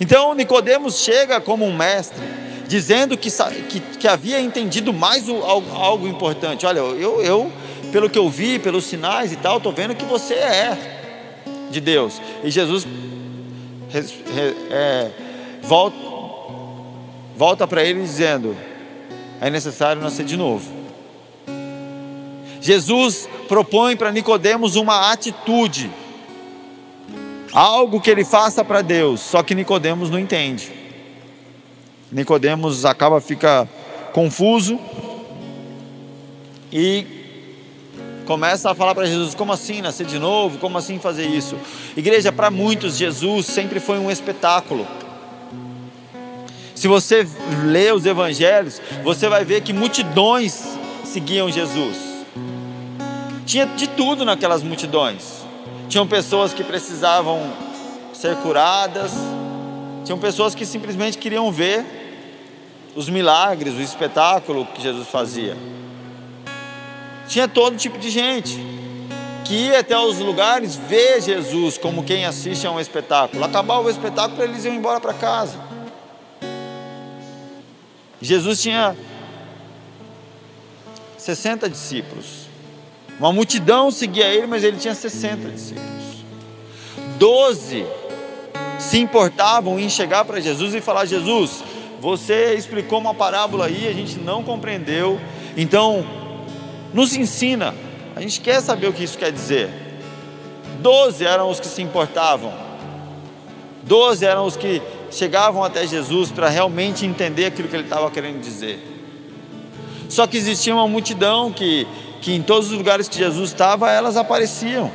Então 0.00 0.34
Nicodemos 0.34 0.98
chega 0.98 1.40
como 1.40 1.64
um 1.64 1.76
mestre, 1.76 2.22
dizendo 2.66 3.16
que, 3.16 3.30
que, 3.68 3.80
que 3.80 4.08
havia 4.08 4.40
entendido 4.40 4.92
mais 4.92 5.28
o, 5.28 5.36
algo, 5.42 5.70
algo, 5.74 6.08
importante. 6.08 6.66
Olha, 6.66 6.80
eu, 6.80 7.22
eu, 7.22 7.52
pelo 7.92 8.10
que 8.10 8.18
eu 8.18 8.28
vi, 8.28 8.58
pelos 8.58 8.84
sinais 8.84 9.32
e 9.32 9.36
tal, 9.36 9.58
estou 9.58 9.72
vendo 9.72 9.94
que 9.94 10.04
você 10.04 10.34
é 10.34 10.76
de 11.70 11.80
Deus. 11.80 12.20
E 12.42 12.50
Jesus 12.50 12.86
é, 14.70 15.10
volta, 15.62 15.96
volta 17.36 17.66
para 17.66 17.84
ele 17.84 18.00
dizendo: 18.00 18.56
é 19.40 19.50
necessário 19.50 20.02
nascer 20.02 20.24
de 20.24 20.36
novo. 20.36 20.84
Jesus 22.60 23.28
propõe 23.46 23.94
para 23.94 24.10
Nicodemos 24.10 24.74
uma 24.74 25.12
atitude, 25.12 25.90
algo 27.54 28.00
que 28.00 28.10
ele 28.10 28.24
faça 28.24 28.64
para 28.64 28.82
Deus, 28.82 29.20
só 29.20 29.42
que 29.42 29.54
Nicodemos 29.54 30.10
não 30.10 30.18
entende. 30.18 30.72
Nicodemos 32.10 32.84
acaba 32.84 33.20
fica 33.20 33.68
confuso 34.12 34.78
e 36.72 37.06
começa 38.26 38.70
a 38.70 38.74
falar 38.74 38.94
para 38.94 39.06
Jesus: 39.06 39.34
como 39.34 39.52
assim 39.52 39.80
nascer 39.80 40.06
de 40.06 40.18
novo? 40.18 40.58
Como 40.58 40.76
assim 40.76 40.98
fazer 40.98 41.26
isso? 41.26 41.56
Igreja, 41.96 42.32
para 42.32 42.50
muitos, 42.50 42.96
Jesus 42.96 43.46
sempre 43.46 43.78
foi 43.78 43.98
um 43.98 44.10
espetáculo. 44.10 44.86
Se 46.74 46.88
você 46.88 47.26
lê 47.64 47.92
os 47.92 48.04
evangelhos, 48.04 48.82
você 49.04 49.28
vai 49.28 49.44
ver 49.44 49.62
que 49.62 49.72
multidões 49.72 50.76
seguiam 51.04 51.50
Jesus. 51.50 51.96
Tinha 53.46 53.64
de 53.66 53.86
tudo 53.88 54.24
naquelas 54.24 54.62
multidões. 54.62 55.43
Tinham 55.94 56.08
pessoas 56.08 56.52
que 56.52 56.64
precisavam 56.64 57.40
ser 58.12 58.34
curadas, 58.38 59.12
tinham 60.04 60.18
pessoas 60.18 60.52
que 60.52 60.66
simplesmente 60.66 61.16
queriam 61.16 61.52
ver 61.52 61.86
os 62.96 63.08
milagres, 63.08 63.74
o 63.74 63.80
espetáculo 63.80 64.66
que 64.66 64.82
Jesus 64.82 65.06
fazia. 65.06 65.56
Tinha 67.28 67.46
todo 67.46 67.76
tipo 67.76 67.96
de 67.96 68.10
gente 68.10 68.58
que 69.44 69.54
ia 69.54 69.78
até 69.78 69.96
os 69.96 70.18
lugares 70.18 70.74
ver 70.74 71.22
Jesus 71.22 71.78
como 71.78 72.02
quem 72.02 72.24
assiste 72.24 72.66
a 72.66 72.72
um 72.72 72.80
espetáculo. 72.80 73.44
Acabar 73.44 73.78
o 73.78 73.88
espetáculo, 73.88 74.42
eles 74.42 74.64
iam 74.64 74.74
embora 74.74 74.98
para 74.98 75.14
casa. 75.14 75.60
Jesus 78.20 78.60
tinha 78.60 78.96
60 81.16 81.68
discípulos. 81.68 82.43
Uma 83.18 83.32
multidão 83.32 83.90
seguia 83.90 84.26
ele, 84.26 84.46
mas 84.46 84.64
ele 84.64 84.76
tinha 84.76 84.94
60 84.94 85.50
discípulos. 85.50 85.94
Doze 87.18 87.86
se 88.78 88.98
importavam 88.98 89.78
em 89.78 89.88
chegar 89.88 90.24
para 90.24 90.40
Jesus 90.40 90.74
e 90.74 90.80
falar: 90.80 91.06
Jesus, 91.06 91.62
você 92.00 92.54
explicou 92.54 92.98
uma 92.98 93.14
parábola 93.14 93.66
aí, 93.66 93.88
a 93.88 93.92
gente 93.92 94.18
não 94.18 94.42
compreendeu, 94.42 95.20
então 95.56 96.04
nos 96.92 97.14
ensina. 97.16 97.74
A 98.16 98.20
gente 98.20 98.40
quer 98.40 98.60
saber 98.60 98.88
o 98.88 98.92
que 98.92 99.02
isso 99.02 99.18
quer 99.18 99.32
dizer. 99.32 99.70
Doze 100.80 101.24
eram 101.24 101.50
os 101.50 101.58
que 101.58 101.66
se 101.66 101.82
importavam. 101.82 102.52
Doze 103.82 104.24
eram 104.24 104.46
os 104.46 104.56
que 104.56 104.80
chegavam 105.10 105.64
até 105.64 105.86
Jesus 105.86 106.30
para 106.30 106.48
realmente 106.48 107.06
entender 107.06 107.46
aquilo 107.46 107.68
que 107.68 107.76
ele 107.76 107.84
estava 107.84 108.10
querendo 108.10 108.40
dizer. 108.40 108.78
Só 110.08 110.26
que 110.26 110.36
existia 110.36 110.74
uma 110.74 110.86
multidão 110.86 111.50
que, 111.52 111.86
que 112.24 112.32
em 112.32 112.40
todos 112.40 112.70
os 112.70 112.78
lugares 112.78 113.06
que 113.06 113.18
Jesus 113.18 113.50
estava, 113.50 113.90
elas 113.90 114.16
apareciam. 114.16 114.90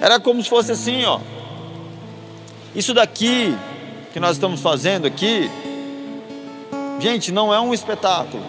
Era 0.00 0.18
como 0.18 0.42
se 0.42 0.50
fosse 0.50 0.72
assim, 0.72 1.04
ó. 1.04 1.20
Isso 2.74 2.92
daqui 2.92 3.56
que 4.12 4.18
nós 4.18 4.32
estamos 4.32 4.60
fazendo 4.60 5.06
aqui, 5.06 5.48
gente, 6.98 7.30
não 7.30 7.54
é 7.54 7.60
um 7.60 7.72
espetáculo. 7.72 8.42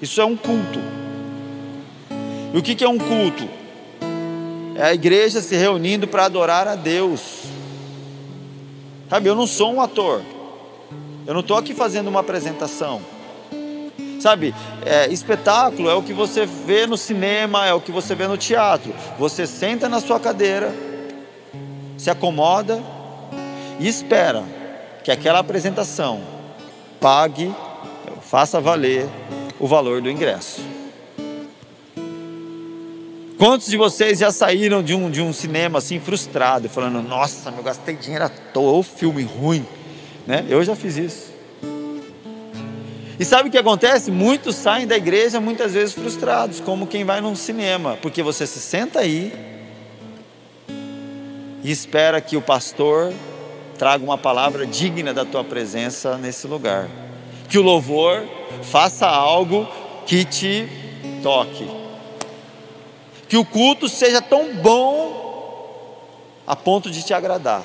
Isso 0.00 0.20
é 0.20 0.24
um 0.24 0.36
culto. 0.36 0.78
E 2.54 2.56
o 2.56 2.62
que, 2.62 2.76
que 2.76 2.84
é 2.84 2.88
um 2.88 2.98
culto? 2.98 3.48
É 4.76 4.84
a 4.84 4.94
igreja 4.94 5.40
se 5.40 5.56
reunindo 5.56 6.06
para 6.06 6.26
adorar 6.26 6.68
a 6.68 6.76
Deus. 6.76 7.20
Sabe, 9.10 9.28
eu 9.28 9.34
não 9.34 9.48
sou 9.48 9.74
um 9.74 9.80
ator. 9.80 10.22
Eu 11.26 11.34
não 11.34 11.40
estou 11.40 11.56
aqui 11.56 11.74
fazendo 11.74 12.08
uma 12.08 12.20
apresentação. 12.20 13.00
Sabe, 14.20 14.54
é, 14.86 15.08
espetáculo 15.08 15.90
é 15.90 15.94
o 15.94 16.02
que 16.02 16.12
você 16.12 16.46
vê 16.46 16.86
no 16.86 16.96
cinema, 16.96 17.66
é 17.66 17.74
o 17.74 17.80
que 17.80 17.90
você 17.90 18.14
vê 18.14 18.26
no 18.28 18.36
teatro. 18.36 18.94
Você 19.18 19.46
senta 19.46 19.88
na 19.88 20.00
sua 20.00 20.20
cadeira, 20.20 20.72
se 21.98 22.08
acomoda 22.08 22.80
e 23.80 23.88
espera 23.88 24.44
que 25.02 25.10
aquela 25.10 25.40
apresentação 25.40 26.20
pague, 27.00 27.52
faça 28.20 28.60
valer 28.60 29.08
o 29.58 29.66
valor 29.66 30.00
do 30.00 30.08
ingresso. 30.08 30.62
Quantos 33.36 33.66
de 33.66 33.76
vocês 33.76 34.20
já 34.20 34.30
saíram 34.30 34.84
de 34.84 34.94
um, 34.94 35.10
de 35.10 35.20
um 35.20 35.32
cinema 35.32 35.78
assim 35.78 35.98
frustrado, 35.98 36.68
falando: 36.68 37.02
Nossa, 37.02 37.50
eu 37.50 37.62
gastei 37.62 37.96
dinheiro 37.96 38.24
à 38.24 38.28
toa, 38.28 38.70
ou 38.70 38.84
filme 38.84 39.24
ruim, 39.24 39.66
né? 40.26 40.44
Eu 40.48 40.62
já 40.64 40.74
fiz 40.74 40.96
isso. 40.96 41.32
E 43.18 43.24
sabe 43.24 43.48
o 43.48 43.52
que 43.52 43.58
acontece? 43.58 44.10
Muitos 44.10 44.56
saem 44.56 44.86
da 44.86 44.96
igreja 44.96 45.40
muitas 45.40 45.74
vezes 45.74 45.94
frustrados, 45.94 46.60
como 46.60 46.86
quem 46.86 47.04
vai 47.04 47.20
num 47.20 47.36
cinema, 47.36 47.96
porque 48.02 48.22
você 48.22 48.46
se 48.46 48.58
senta 48.58 49.00
aí 49.00 49.32
e 51.62 51.70
espera 51.70 52.20
que 52.20 52.36
o 52.36 52.42
pastor 52.42 53.12
traga 53.78 54.02
uma 54.02 54.18
palavra 54.18 54.66
digna 54.66 55.14
da 55.14 55.24
tua 55.24 55.44
presença 55.44 56.18
nesse 56.18 56.46
lugar. 56.46 56.88
Que 57.48 57.58
o 57.58 57.62
louvor 57.62 58.24
faça 58.62 59.06
algo 59.06 59.68
que 60.06 60.24
te 60.24 60.68
toque. 61.22 61.68
Que 63.28 63.36
o 63.36 63.44
culto 63.44 63.88
seja 63.88 64.20
tão 64.20 64.54
bom 64.56 65.22
a 66.46 66.56
ponto 66.56 66.90
de 66.90 67.04
te 67.04 67.14
agradar. 67.14 67.64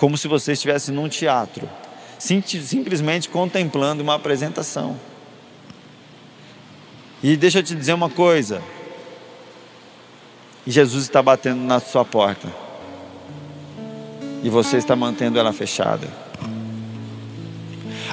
Como 0.00 0.16
se 0.16 0.26
você 0.26 0.52
estivesse 0.52 0.90
num 0.90 1.10
teatro, 1.10 1.68
simplesmente 2.18 3.28
contemplando 3.28 4.02
uma 4.02 4.14
apresentação. 4.14 4.98
E 7.22 7.36
deixa 7.36 7.58
eu 7.58 7.62
te 7.62 7.74
dizer 7.74 7.92
uma 7.92 8.08
coisa: 8.08 8.62
Jesus 10.66 11.02
está 11.02 11.20
batendo 11.22 11.60
na 11.60 11.80
sua 11.80 12.02
porta, 12.02 12.48
e 14.42 14.48
você 14.48 14.78
está 14.78 14.96
mantendo 14.96 15.38
ela 15.38 15.52
fechada. 15.52 16.08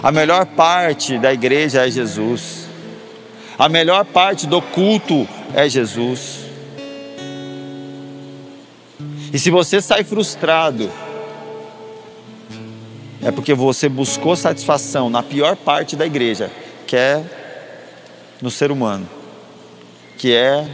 A 0.03 0.12
melhor 0.12 0.46
parte 0.46 1.17
da 1.17 1.34
igreja 1.34 1.88
é 1.88 1.89
Jesus, 1.89 2.67
a 3.58 3.70
melhor 3.70 4.03
parte 4.03 4.46
do 4.46 4.62
culto 4.62 5.25
é 5.53 5.70
Jesus. 5.70 6.46
E 9.32 9.39
se 9.39 9.50
você 9.50 9.82
sai 9.82 10.03
frustrado, 10.03 10.91
é 13.28 13.32
porque 13.32 13.54
você 13.54 13.90
buscou 13.90 14.38
satisfação 14.38 15.10
na 15.10 15.22
pior 15.22 15.58
parte 15.58 15.98
da 15.98 16.06
igreja, 16.06 16.50
que 16.88 16.96
é 16.96 17.22
no 18.42 18.50
ser 18.50 18.72
humano, 18.72 19.06
que 20.18 20.34
é 20.34 20.66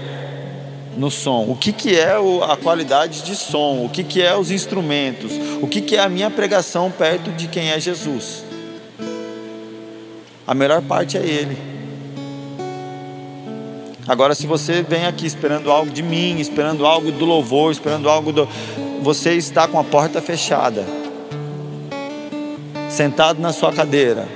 no 0.95 1.09
som. 1.09 1.47
O 1.49 1.55
que, 1.55 1.73
que 1.73 1.97
é 1.97 2.13
a 2.47 2.55
qualidade 2.55 3.23
de 3.23 3.35
som? 3.35 3.83
O 3.83 3.89
que, 3.89 4.03
que 4.03 4.21
é 4.21 4.37
os 4.37 4.51
instrumentos? 4.51 5.31
O 5.63 5.67
que, 5.67 5.81
que 5.81 5.95
é 5.95 6.01
a 6.01 6.07
minha 6.07 6.29
pregação 6.29 6.91
perto 6.91 7.31
de 7.31 7.47
quem 7.47 7.71
é 7.71 7.79
Jesus? 7.79 8.45
A 10.45 10.53
melhor 10.53 10.83
parte 10.83 11.17
é 11.17 11.25
Ele. 11.25 11.57
Agora, 14.07 14.35
se 14.35 14.45
você 14.45 14.83
vem 14.83 15.07
aqui 15.07 15.25
esperando 15.25 15.71
algo 15.71 15.89
de 15.89 16.03
mim, 16.03 16.39
esperando 16.39 16.85
algo 16.85 17.11
do 17.11 17.25
louvor, 17.25 17.71
esperando 17.71 18.07
algo 18.07 18.31
do. 18.31 18.47
Você 19.01 19.33
está 19.33 19.67
com 19.67 19.79
a 19.79 19.83
porta 19.83 20.21
fechada, 20.21 20.85
sentado 22.93 23.41
na 23.41 23.51
sua 23.51 23.73
cadeira, 23.73 24.27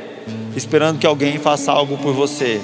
esperando 0.56 0.98
que 0.98 1.06
alguém 1.06 1.38
faça 1.38 1.72
algo 1.72 1.98
por 1.98 2.14
você 2.14 2.60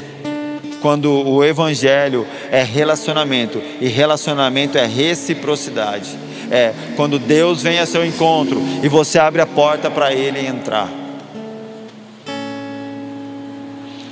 quando 0.83 1.09
o 1.09 1.41
evangelho 1.45 2.27
é 2.51 2.61
relacionamento 2.61 3.61
e 3.79 3.87
relacionamento 3.87 4.77
é 4.77 4.85
reciprocidade. 4.85 6.09
É 6.51 6.73
quando 6.97 7.17
Deus 7.17 7.63
vem 7.63 7.79
a 7.79 7.85
seu 7.85 8.05
encontro 8.05 8.61
e 8.83 8.89
você 8.89 9.17
abre 9.17 9.41
a 9.41 9.45
porta 9.45 9.89
para 9.89 10.13
ele 10.13 10.45
entrar. 10.45 10.91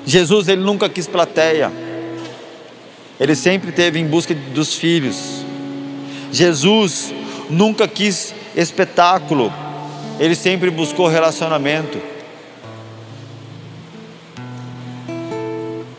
Jesus 0.05 0.47
ele 0.47 0.61
nunca 0.61 0.87
quis 0.87 1.07
plateia. 1.07 1.69
Ele 3.19 3.35
sempre 3.35 3.73
teve 3.73 3.99
em 3.99 4.05
busca 4.05 4.33
dos 4.33 4.73
filhos. 4.73 5.43
Jesus 6.31 7.13
nunca 7.49 7.85
quis 7.85 8.33
espetáculo. 8.55 9.51
Ele 10.21 10.35
sempre 10.35 10.69
buscou 10.69 11.07
relacionamento. 11.07 11.99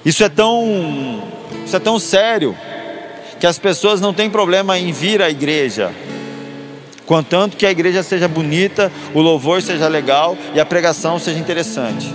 Isso 0.04 0.22
é 0.22 0.28
tão, 0.28 1.24
isso 1.66 1.74
é 1.74 1.80
tão 1.80 1.98
sério 1.98 2.56
que 3.40 3.46
as 3.48 3.58
pessoas 3.58 4.00
não 4.00 4.14
têm 4.14 4.30
problema 4.30 4.78
em 4.78 4.92
vir 4.92 5.20
à 5.20 5.28
igreja, 5.28 5.92
contanto 7.04 7.56
que 7.56 7.66
a 7.66 7.70
igreja 7.72 8.04
seja 8.04 8.28
bonita, 8.28 8.92
o 9.12 9.20
louvor 9.20 9.60
seja 9.60 9.88
legal 9.88 10.38
e 10.54 10.60
a 10.60 10.64
pregação 10.64 11.18
seja 11.18 11.40
interessante. 11.40 12.08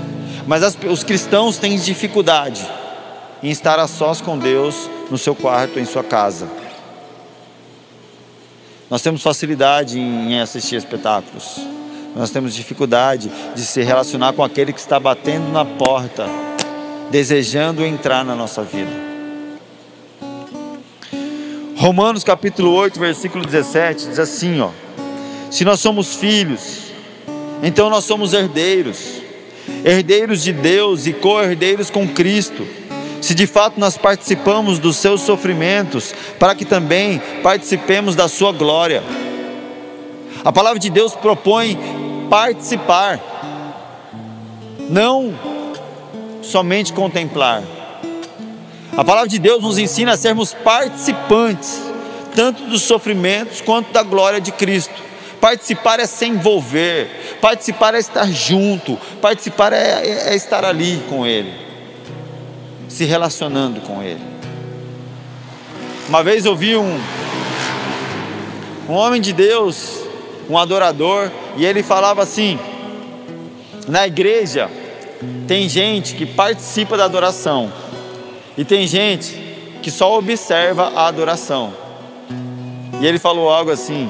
Mas 0.47 0.63
as, 0.63 0.77
os 0.89 1.03
cristãos 1.03 1.57
têm 1.57 1.77
dificuldade 1.77 2.65
em 3.43 3.49
estar 3.49 3.79
a 3.79 3.87
sós 3.87 4.21
com 4.21 4.37
Deus 4.37 4.89
no 5.11 5.17
seu 5.17 5.35
quarto, 5.35 5.77
em 5.77 5.83
sua 5.83 6.05
casa. 6.05 6.47
Nós 8.89 9.01
temos 9.01 9.21
facilidade 9.21 9.99
em 9.99 10.39
assistir 10.39 10.77
espetáculos. 10.77 11.75
Nós 12.17 12.31
temos 12.31 12.55
dificuldade 12.55 13.31
de 13.55 13.61
se 13.61 13.83
relacionar 13.83 14.33
com 14.33 14.43
aquele 14.43 14.73
que 14.73 14.79
está 14.79 14.99
batendo 14.99 15.51
na 15.51 15.63
porta 15.63 16.27
desejando 17.09 17.85
entrar 17.85 18.25
na 18.25 18.35
nossa 18.35 18.63
vida. 18.63 18.91
Romanos 21.75 22.23
capítulo 22.23 22.71
8, 22.73 22.99
versículo 22.99 23.45
17 23.45 24.07
diz 24.07 24.19
assim, 24.19 24.59
ó: 24.59 24.71
Se 25.51 25.63
nós 25.63 25.79
somos 25.79 26.15
filhos, 26.15 26.91
então 27.61 27.89
nós 27.89 28.03
somos 28.03 28.33
herdeiros, 28.33 29.21
herdeiros 29.85 30.43
de 30.43 30.51
Deus 30.51 31.05
e 31.05 31.13
co-herdeiros 31.13 31.89
com 31.89 32.07
Cristo. 32.07 32.65
Se 33.21 33.35
de 33.35 33.45
fato 33.45 33.79
nós 33.79 33.97
participamos 33.97 34.79
dos 34.79 34.97
seus 34.97 35.21
sofrimentos, 35.21 36.13
para 36.39 36.55
que 36.55 36.65
também 36.65 37.21
participemos 37.43 38.15
da 38.15 38.27
sua 38.27 38.51
glória. 38.51 39.03
A 40.43 40.51
palavra 40.51 40.79
de 40.79 40.89
Deus 40.89 41.13
propõe 41.13 42.06
participar, 42.29 43.19
não 44.89 45.33
somente 46.41 46.93
contemplar. 46.93 47.63
A 48.95 49.03
palavra 49.03 49.29
de 49.29 49.37
Deus 49.37 49.61
nos 49.61 49.77
ensina 49.77 50.13
a 50.13 50.17
sermos 50.17 50.53
participantes, 50.53 51.81
tanto 52.35 52.63
dos 52.63 52.81
sofrimentos 52.81 53.61
quanto 53.61 53.91
da 53.91 54.01
glória 54.01 54.41
de 54.41 54.51
Cristo. 54.51 55.07
Participar 55.39 55.99
é 55.99 56.07
se 56.07 56.25
envolver, 56.25 57.37
participar 57.39 57.93
é 57.93 57.99
estar 57.99 58.27
junto, 58.31 58.97
participar 59.21 59.71
é, 59.71 60.01
é, 60.03 60.29
é 60.29 60.35
estar 60.35 60.65
ali 60.65 61.03
com 61.09 61.27
Ele, 61.27 61.53
se 62.87 63.05
relacionando 63.05 63.81
com 63.81 64.01
Ele. 64.01 64.23
Uma 66.09 66.23
vez 66.23 66.45
eu 66.45 66.55
vi 66.55 66.75
um, 66.75 66.99
um 68.89 68.93
homem 68.93 69.21
de 69.21 69.31
Deus, 69.31 69.99
um 70.49 70.57
adorador, 70.57 71.29
e 71.57 71.65
ele 71.65 71.83
falava 71.83 72.21
assim: 72.21 72.57
na 73.87 74.07
igreja, 74.07 74.69
tem 75.47 75.67
gente 75.67 76.15
que 76.15 76.25
participa 76.25 76.95
da 76.95 77.05
adoração 77.05 77.71
e 78.57 78.63
tem 78.63 78.87
gente 78.87 79.35
que 79.81 79.91
só 79.91 80.17
observa 80.17 80.91
a 80.95 81.07
adoração. 81.07 81.73
E 83.01 83.05
ele 83.05 83.19
falou 83.19 83.49
algo 83.49 83.71
assim: 83.71 84.09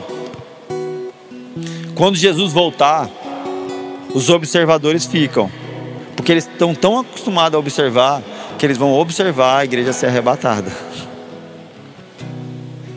quando 1.96 2.16
Jesus 2.16 2.54
voltar, 2.54 3.10
os 4.14 4.30
observadores 4.30 5.06
ficam, 5.06 5.50
porque 6.16 6.32
eles 6.32 6.48
estão 6.48 6.76
tão 6.76 7.00
acostumados 7.00 7.56
a 7.56 7.60
observar 7.60 8.22
que 8.58 8.66
eles 8.66 8.78
vão 8.78 8.94
observar 8.94 9.60
a 9.60 9.66
igreja 9.66 9.94
ser 9.94 10.08
arrebatada. 10.08 10.72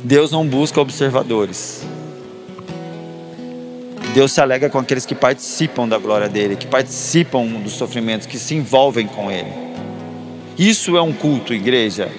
Deus 0.03 0.33
não 0.33 0.47
busca 0.47 0.81
observadores. 0.81 1.80
Deus 4.13 4.33
se 4.33 4.41
alegra 4.41 4.69
com 4.69 4.79
aqueles 4.79 5.07
que 5.07 5.15
participam 5.15 5.87
da 5.87 5.97
glória 5.97 6.29
dele, 6.29 6.57
que 6.57 6.67
participam 6.67 7.47
dos 7.47 7.75
sofrimentos, 7.75 8.27
que 8.27 8.39
se 8.39 8.57
envolvem 8.57 9.07
com 9.07 9.31
ele. 9.31 9.53
Isso 10.59 10.97
é 10.97 11.03
um 11.03 11.13
culto, 11.13 11.55
igreja. 11.55 12.11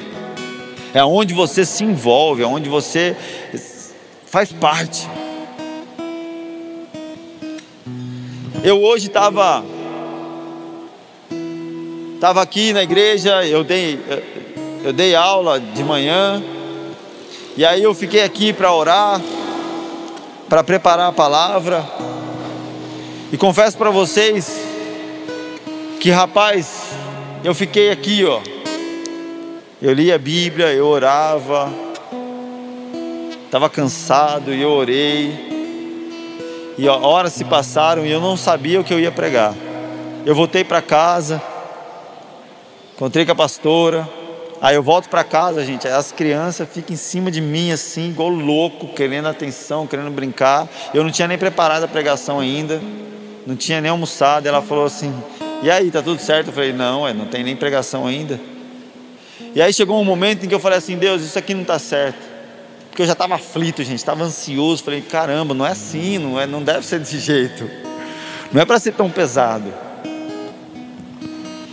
É 0.94 1.04
onde 1.04 1.34
você 1.34 1.66
se 1.66 1.84
envolve, 1.84 2.44
é 2.44 2.46
onde 2.48 2.70
você 2.70 3.16
faz 4.26 4.54
parte. 4.54 5.08
Eu 8.64 8.82
hoje 8.82 9.08
estava 9.08 9.64
estava 12.16 12.42
aqui 12.42 12.72
na 12.72 12.84
igreja, 12.84 13.46
eu 13.46 13.64
dei 13.64 14.00
eu 14.84 14.94
dei 14.94 15.14
aula 15.14 15.60
de 15.60 15.84
manhã 15.84 16.42
e 17.58 17.66
aí 17.66 17.84
eu 17.84 17.94
fiquei 17.94 18.24
aqui 18.24 18.54
para 18.54 18.74
orar 18.74 19.20
para 20.52 20.66
preparar 20.66 21.08
a 21.08 21.14
palavra. 21.14 21.82
E 23.32 23.38
confesso 23.38 23.78
para 23.78 23.90
vocês 23.90 24.62
que, 25.98 26.12
rapaz, 26.12 26.92
eu 27.42 27.56
fiquei 27.56 27.90
aqui, 27.90 28.26
ó. 28.26 28.42
Eu 29.82 29.94
li 29.94 30.12
a 30.12 30.18
Bíblia, 30.18 30.74
eu 30.74 30.88
orava, 30.88 31.72
estava 33.46 33.70
cansado 33.70 34.54
e 34.54 34.62
eu 34.62 34.72
orei. 34.72 36.76
E 36.78 36.86
horas 36.86 37.32
se 37.32 37.46
passaram 37.46 38.06
e 38.06 38.12
eu 38.12 38.20
não 38.20 38.36
sabia 38.36 38.82
o 38.82 38.84
que 38.84 38.94
eu 38.94 39.00
ia 39.00 39.10
pregar. 39.10 39.56
Eu 40.26 40.36
voltei 40.36 40.66
para 40.66 40.82
casa, 40.82 41.42
encontrei 42.94 43.26
com 43.26 43.32
a 43.32 43.36
pastora, 43.36 44.06
Aí 44.62 44.76
eu 44.76 44.84
volto 44.84 45.10
para 45.10 45.24
casa, 45.24 45.66
gente, 45.66 45.88
as 45.88 46.12
crianças 46.12 46.70
ficam 46.72 46.94
em 46.94 46.98
cima 46.98 47.32
de 47.32 47.42
mim 47.42 47.72
assim, 47.72 48.10
igual 48.10 48.30
louco, 48.30 48.90
querendo 48.90 49.28
atenção, 49.28 49.88
querendo 49.88 50.12
brincar. 50.12 50.70
Eu 50.94 51.04
não 51.04 51.10
tinha 51.10 51.28
nem 51.28 51.38
preparado 51.38 51.84
a 51.84 51.88
pregação 51.88 52.40
ainda, 52.40 52.80
não 53.48 53.56
tinha 53.56 53.82
nem 53.82 53.90
almoçado. 53.90 54.48
Ela 54.48 54.62
falou 54.62 54.86
assim: 54.86 55.12
"E 55.64 55.72
aí, 55.72 55.90
tá 55.90 56.02
tudo 56.02 56.22
certo?" 56.22 56.48
Eu 56.48 56.54
falei: 56.54 56.74
"Não, 56.74 57.08
é, 57.08 57.14
não 57.14 57.26
tem 57.26 57.44
nem 57.44 57.56
pregação 57.56 58.06
ainda". 58.06 58.40
E 59.56 59.62
aí 59.62 59.74
chegou 59.74 60.00
um 60.00 60.06
momento 60.06 60.46
em 60.46 60.48
que 60.48 60.54
eu 60.54 60.60
falei 60.60 60.78
assim: 60.78 60.96
"Deus, 60.96 61.24
isso 61.24 61.40
aqui 61.40 61.54
não 61.54 61.64
está 61.64 61.80
certo". 61.80 62.32
Porque 62.92 63.02
porque 63.02 63.04
eu 63.04 63.08
já 63.08 63.14
estava 63.14 63.36
aflito, 63.36 63.84
gente, 63.84 63.98
estava 63.98 64.24
ansioso. 64.24 64.84
Falei, 64.84 65.02
caramba, 65.02 65.54
não 65.54 65.66
é 65.66 65.72
assim, 65.72 66.20
não, 66.20 66.40
é, 66.40 66.46
não 66.46 66.62
deve 66.62 66.86
ser 66.86 67.00
desse 67.00 67.18
jeito. 67.18 67.68
Não 68.52 68.62
é 68.62 68.66
para 68.66 68.78
ser 68.80 68.92
tão 68.92 69.10
pesado. 69.10 69.74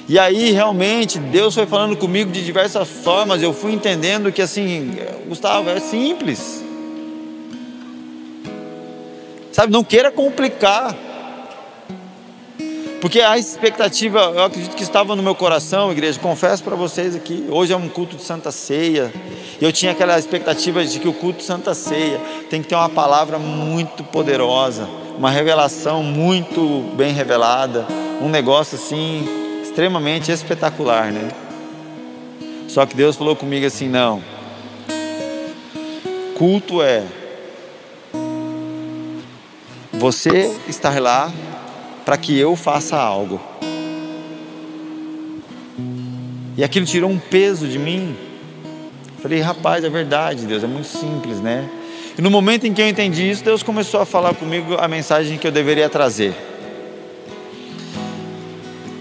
E 0.09 0.19
aí 0.19 0.53
realmente 0.53 1.19
Deus 1.19 1.55
foi 1.55 1.67
falando 1.67 1.95
comigo 1.95 2.33
de 2.33 2.43
diversas 2.43 2.89
formas. 2.89 3.43
Eu 3.43 3.53
fui 3.53 3.73
entendendo 3.73 4.33
que 4.33 4.41
assim, 4.41 4.97
Gustavo, 5.29 5.69
é 5.69 5.79
simples. 5.81 6.65
Sabe, 9.53 9.71
não 9.71 9.85
queira 9.85 10.11
complicar. 10.11 10.97
Porque 13.03 13.21
a 13.21 13.37
expectativa, 13.37 14.33
eu 14.35 14.45
acredito 14.45 14.75
que 14.75 14.83
estava 14.83 15.15
no 15.15 15.23
meu 15.23 15.35
coração, 15.35 15.93
igreja, 15.93 16.19
confesso 16.19 16.65
para 16.65 16.75
vocês 16.75 17.15
aqui, 17.15 17.47
hoje 17.49 17.73
é 17.73 17.77
um 17.77 17.89
culto 17.89 18.17
de 18.17 18.23
Santa 18.23 18.51
Ceia, 18.51 19.13
eu 19.61 19.73
tinha 19.73 19.93
aquela 19.93 20.19
expectativa 20.19 20.85
de 20.85 20.99
que 20.99 21.07
o 21.07 21.13
culto 21.13 21.39
de 21.39 21.45
Santa 21.45 21.75
Ceia 21.75 22.21
tem 22.51 22.61
que 22.61 22.67
ter 22.67 22.75
uma 22.75 22.89
palavra 22.89 23.39
muito 23.39 24.03
poderosa, 24.03 24.89
uma 25.17 25.31
revelação 25.31 26.03
muito 26.03 26.93
bem 26.97 27.13
revelada, 27.13 27.87
um 28.21 28.29
negócio 28.29 28.77
assim 28.77 29.48
extremamente 29.79 30.33
espetacular, 30.33 31.13
né? 31.13 31.31
Só 32.67 32.85
que 32.85 32.97
Deus 32.97 33.15
falou 33.15 33.37
comigo 33.37 33.65
assim: 33.65 33.89
não, 33.89 34.21
culto 36.37 36.83
é 36.83 37.05
você 39.93 40.53
estar 40.67 41.01
lá 41.01 41.33
para 42.05 42.17
que 42.17 42.37
eu 42.37 42.57
faça 42.57 42.97
algo. 42.97 43.41
E 46.57 46.65
aquilo 46.65 46.85
tirou 46.85 47.09
um 47.09 47.19
peso 47.19 47.69
de 47.69 47.79
mim. 47.79 48.17
Falei, 49.23 49.41
rapaz, 49.41 49.85
é 49.85 49.89
verdade, 49.89 50.45
Deus, 50.45 50.65
é 50.65 50.67
muito 50.67 50.89
simples, 50.89 51.39
né? 51.41 51.71
E 52.19 52.23
no 52.23 52.33
momento 52.33 52.67
em 52.67 52.75
que 52.75 52.83
eu 52.83 52.89
entendi 52.89 53.31
isso, 53.31 53.45
Deus 53.45 53.63
começou 53.63 54.01
a 54.01 54.05
falar 54.05 54.35
comigo 54.35 54.75
a 54.77 54.89
mensagem 54.89 55.39
que 55.39 55.47
eu 55.47 55.53
deveria 55.53 55.89
trazer. 55.89 56.48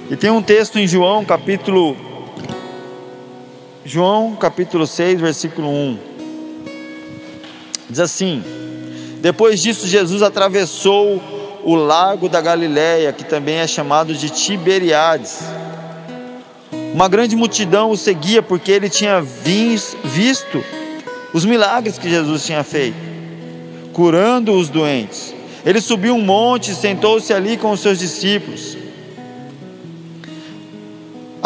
E 0.10 0.16
tem 0.16 0.30
um 0.30 0.42
texto 0.42 0.80
em 0.80 0.88
João, 0.88 1.26
capítulo 1.26 1.98
João, 3.84 4.38
capítulo 4.38 4.88
6, 4.88 5.20
versículo 5.20 5.70
1. 5.70 5.98
Diz 7.90 8.00
assim: 8.00 8.42
Depois 9.22 9.62
disso, 9.62 9.86
Jesus 9.86 10.22
atravessou 10.22 11.22
o 11.62 11.76
lago 11.76 12.30
da 12.30 12.40
Galileia, 12.40 13.12
que 13.12 13.26
também 13.26 13.56
é 13.56 13.68
chamado 13.68 14.14
de 14.14 14.30
Tiberiades. 14.30 15.40
Uma 16.94 17.10
grande 17.10 17.36
multidão 17.36 17.92
o 17.92 17.98
seguia 17.98 18.42
porque 18.42 18.72
ele 18.72 18.90
tinha 18.90 19.22
visto 19.22 20.64
os 21.34 21.44
milagres 21.44 21.98
que 21.98 22.10
Jesus 22.10 22.46
tinha 22.46 22.64
feito, 22.64 22.98
curando 23.92 24.54
os 24.54 24.70
doentes. 24.70 25.36
Ele 25.66 25.82
subiu 25.82 26.16
um 26.16 26.22
monte 26.22 26.72
e 26.72 26.76
sentou-se 26.76 27.34
ali 27.34 27.58
com 27.58 27.72
os 27.72 27.82
seus 27.82 28.00
discípulos. 28.00 28.87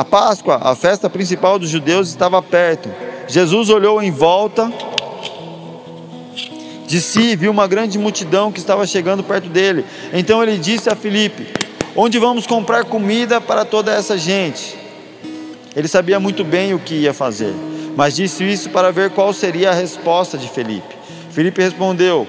A 0.01 0.03
Páscoa, 0.03 0.59
a 0.63 0.73
festa 0.73 1.07
principal 1.07 1.59
dos 1.59 1.69
judeus, 1.69 2.09
estava 2.09 2.41
perto. 2.41 2.89
Jesus 3.27 3.69
olhou 3.69 4.01
em 4.01 4.09
volta 4.09 4.73
de 6.87 6.99
si, 6.99 7.35
viu 7.35 7.51
uma 7.51 7.67
grande 7.67 7.99
multidão 7.99 8.51
que 8.51 8.57
estava 8.57 8.87
chegando 8.87 9.21
perto 9.23 9.47
dele. 9.47 9.85
Então 10.11 10.41
ele 10.41 10.57
disse 10.57 10.89
a 10.89 10.95
Filipe: 10.95 11.53
Onde 11.95 12.17
vamos 12.17 12.47
comprar 12.47 12.83
comida 12.85 13.39
para 13.39 13.63
toda 13.63 13.93
essa 13.93 14.17
gente? 14.17 14.75
Ele 15.75 15.87
sabia 15.87 16.19
muito 16.19 16.43
bem 16.43 16.73
o 16.73 16.79
que 16.79 16.95
ia 16.95 17.13
fazer, 17.13 17.53
mas 17.95 18.15
disse 18.15 18.43
isso 18.43 18.71
para 18.71 18.91
ver 18.91 19.11
qual 19.11 19.31
seria 19.31 19.69
a 19.69 19.73
resposta 19.75 20.35
de 20.35 20.49
Felipe. 20.49 20.95
Felipe 21.29 21.61
respondeu: 21.61 22.27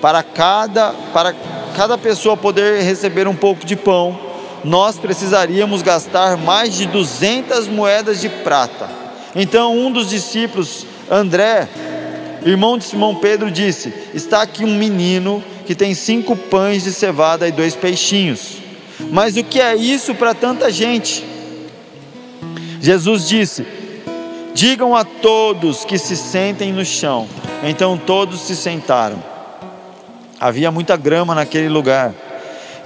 Para 0.00 0.22
cada 0.22 0.92
para 1.12 1.34
cada 1.74 1.98
pessoa 1.98 2.36
poder 2.36 2.84
receber 2.84 3.26
um 3.26 3.34
pouco 3.34 3.66
de 3.66 3.74
pão, 3.74 4.27
nós 4.68 4.98
precisaríamos 4.98 5.80
gastar 5.80 6.36
mais 6.36 6.74
de 6.74 6.86
200 6.86 7.66
moedas 7.68 8.20
de 8.20 8.28
prata. 8.28 8.88
Então 9.34 9.76
um 9.76 9.90
dos 9.90 10.10
discípulos, 10.10 10.84
André, 11.10 11.66
irmão 12.44 12.76
de 12.76 12.84
Simão 12.84 13.14
Pedro, 13.14 13.50
disse: 13.50 13.92
Está 14.12 14.42
aqui 14.42 14.64
um 14.64 14.76
menino 14.76 15.42
que 15.66 15.74
tem 15.74 15.94
cinco 15.94 16.36
pães 16.36 16.84
de 16.84 16.92
cevada 16.92 17.48
e 17.48 17.52
dois 17.52 17.74
peixinhos. 17.74 18.58
Mas 19.10 19.36
o 19.36 19.44
que 19.44 19.60
é 19.60 19.74
isso 19.74 20.14
para 20.14 20.34
tanta 20.34 20.70
gente? 20.70 21.24
Jesus 22.80 23.26
disse: 23.26 23.66
Digam 24.54 24.94
a 24.94 25.02
todos 25.02 25.84
que 25.84 25.96
se 25.96 26.14
sentem 26.14 26.72
no 26.72 26.84
chão. 26.84 27.26
Então 27.64 27.96
todos 27.96 28.42
se 28.42 28.54
sentaram. 28.54 29.22
Havia 30.38 30.70
muita 30.70 30.96
grama 30.96 31.34
naquele 31.34 31.68
lugar. 31.68 32.12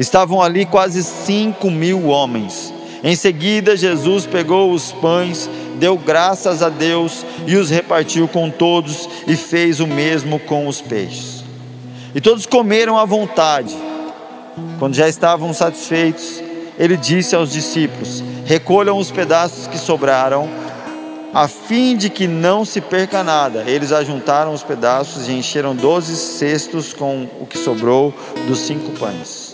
Estavam 0.03 0.43
ali 0.43 0.67
quase 0.67 1.03
cinco 1.03 1.71
mil 1.71 2.09
homens. 2.09 2.75
Em 3.05 3.17
seguida, 3.17 3.77
Jesus 3.77 4.27
pegou 4.27 4.73
os 4.73 4.93
pães 4.93 5.49
deu 5.83 5.99
graças 5.99 6.62
a 6.62 6.69
Deus 6.69 7.27
e 7.45 7.57
os 7.57 7.69
repartiu 7.69 8.29
com 8.29 8.49
todos, 8.49 9.09
e 9.27 9.35
fez 9.35 9.81
o 9.81 9.87
mesmo 9.87 10.38
com 10.38 10.69
os 10.69 10.81
peixes. 10.81 11.43
E 12.15 12.21
todos 12.21 12.47
comeram 12.47 12.97
à 12.97 13.05
vontade. 13.05 13.77
Quando 14.79 14.95
já 14.95 15.09
estavam 15.09 15.53
satisfeitos, 15.53 16.41
ele 16.79 16.97
disse 16.97 17.35
aos 17.35 17.51
discípulos: 17.51 18.23
Recolham 18.45 18.97
os 18.97 19.11
pedaços 19.11 19.67
que 19.67 19.77
sobraram, 19.77 20.49
a 21.35 21.49
fim 21.49 21.97
de 21.97 22.09
que 22.09 22.29
não 22.29 22.65
se 22.65 22.81
perca 22.81 23.25
nada. 23.25 23.65
Eles 23.67 23.91
ajuntaram 23.91 24.55
os 24.55 24.62
pedaços 24.62 25.29
e 25.29 25.33
encheram 25.33 25.75
doze 25.75 26.15
cestos 26.15 26.93
com 26.93 27.27
o 27.41 27.47
que 27.47 27.59
sobrou 27.59 28.15
dos 28.47 28.61
cinco 28.61 28.93
pães. 28.93 29.52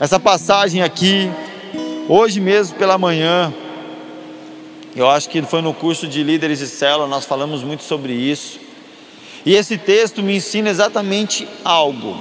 Essa 0.00 0.18
passagem 0.18 0.80
aqui, 0.82 1.30
hoje 2.08 2.40
mesmo 2.40 2.78
pela 2.78 2.96
manhã, 2.96 3.52
eu 4.96 5.06
acho 5.06 5.28
que 5.28 5.42
foi 5.42 5.60
no 5.60 5.74
curso 5.74 6.08
de 6.08 6.22
líderes 6.22 6.60
de 6.60 6.68
célula, 6.68 7.06
nós 7.06 7.26
falamos 7.26 7.62
muito 7.62 7.82
sobre 7.82 8.14
isso. 8.14 8.58
E 9.44 9.54
esse 9.54 9.76
texto 9.76 10.22
me 10.22 10.36
ensina 10.36 10.70
exatamente 10.70 11.46
algo. 11.62 12.16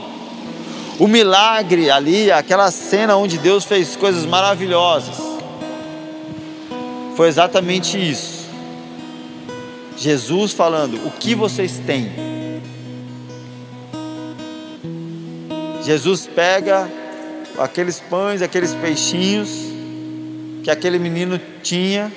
O 0.99 1.07
milagre 1.07 1.89
ali, 1.89 2.29
aquela 2.29 2.69
cena 2.69 3.15
onde 3.15 3.37
Deus 3.37 3.63
fez 3.63 3.95
coisas 3.95 4.25
maravilhosas, 4.25 5.15
foi 7.15 7.29
exatamente 7.29 7.97
isso. 7.97 8.45
Jesus 9.95 10.51
falando: 10.51 10.97
O 11.07 11.11
que 11.11 11.33
vocês 11.33 11.79
têm? 11.85 12.11
Jesus 15.81 16.27
pega 16.27 16.99
aqueles 17.59 17.99
pães, 17.99 18.41
aqueles 18.41 18.73
peixinhos 18.73 19.49
que 20.63 20.71
aquele 20.71 20.99
menino 20.99 21.39
tinha 21.61 22.11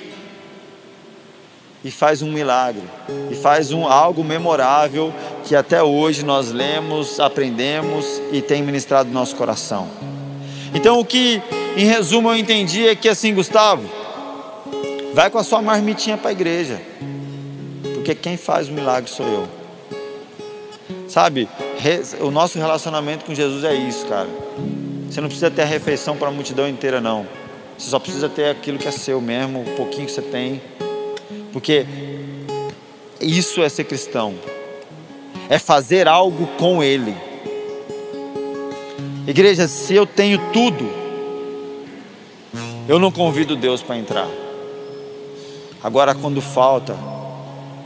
e 1.83 1.91
faz 1.91 2.21
um 2.21 2.31
milagre, 2.31 2.83
e 3.29 3.35
faz 3.35 3.73
um 3.73 3.85
algo 3.85 4.23
memorável 4.23 5.13
que 5.43 5.53
até 5.53 5.83
hoje 5.83 6.23
nós 6.23 6.51
lemos, 6.51 7.19
aprendemos 7.19 8.21
e 8.31 8.41
tem 8.41 8.63
ministrado 8.63 9.09
no 9.09 9.15
nosso 9.15 9.35
coração. 9.35 9.89
Então 10.73 10.97
o 10.99 11.05
que 11.05 11.41
em 11.75 11.85
resumo 11.85 12.29
eu 12.29 12.37
entendi 12.37 12.87
é 12.87 12.95
que 12.95 13.09
assim, 13.09 13.33
Gustavo, 13.33 13.83
vai 15.13 15.29
com 15.29 15.37
a 15.37 15.43
sua 15.43 15.61
marmitinha 15.61 16.17
para 16.17 16.29
a 16.29 16.31
igreja. 16.31 16.81
Porque 17.95 18.15
quem 18.15 18.37
faz 18.37 18.69
o 18.69 18.71
milagre 18.71 19.09
sou 19.09 19.25
eu. 19.25 19.47
Sabe? 21.07 21.47
O 22.21 22.31
nosso 22.31 22.57
relacionamento 22.57 23.25
com 23.25 23.35
Jesus 23.35 23.63
é 23.63 23.73
isso, 23.73 24.05
cara. 24.05 24.29
Você 25.13 25.21
não 25.21 25.27
precisa 25.27 25.51
ter 25.51 25.61
a 25.61 25.65
refeição 25.65 26.17
para 26.17 26.29
a 26.29 26.31
multidão 26.31 26.67
inteira 26.67 26.99
não. 26.99 27.27
Você 27.77 27.89
só 27.89 27.99
precisa 27.99 28.27
ter 28.27 28.49
aquilo 28.49 28.79
que 28.79 28.87
é 28.87 28.91
seu 28.91 29.21
mesmo, 29.21 29.61
o 29.61 29.75
pouquinho 29.75 30.07
que 30.07 30.11
você 30.11 30.21
tem 30.21 30.59
porque 31.53 31.85
isso 33.21 33.61
é 33.61 33.69
ser 33.69 33.83
cristão, 33.83 34.33
é 35.47 35.59
fazer 35.59 36.07
algo 36.07 36.47
com 36.57 36.83
Ele. 36.83 37.15
Igreja, 39.27 39.67
se 39.67 39.93
eu 39.93 40.05
tenho 40.07 40.39
tudo, 40.51 40.89
eu 42.89 42.97
não 42.97 43.11
convido 43.11 43.55
Deus 43.55 43.83
para 43.83 43.97
entrar. 43.97 44.27
Agora, 45.81 46.15
quando 46.15 46.41
falta, 46.41 46.97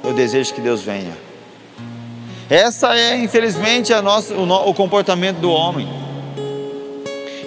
eu 0.04 0.14
desejo 0.14 0.54
que 0.54 0.62
Deus 0.62 0.82
venha. 0.82 1.16
Essa 2.50 2.98
é, 2.98 3.18
infelizmente, 3.22 3.94
a 3.94 4.02
nossa, 4.02 4.34
o, 4.34 4.70
o 4.70 4.74
comportamento 4.74 5.40
do 5.40 5.52
homem. 5.52 6.07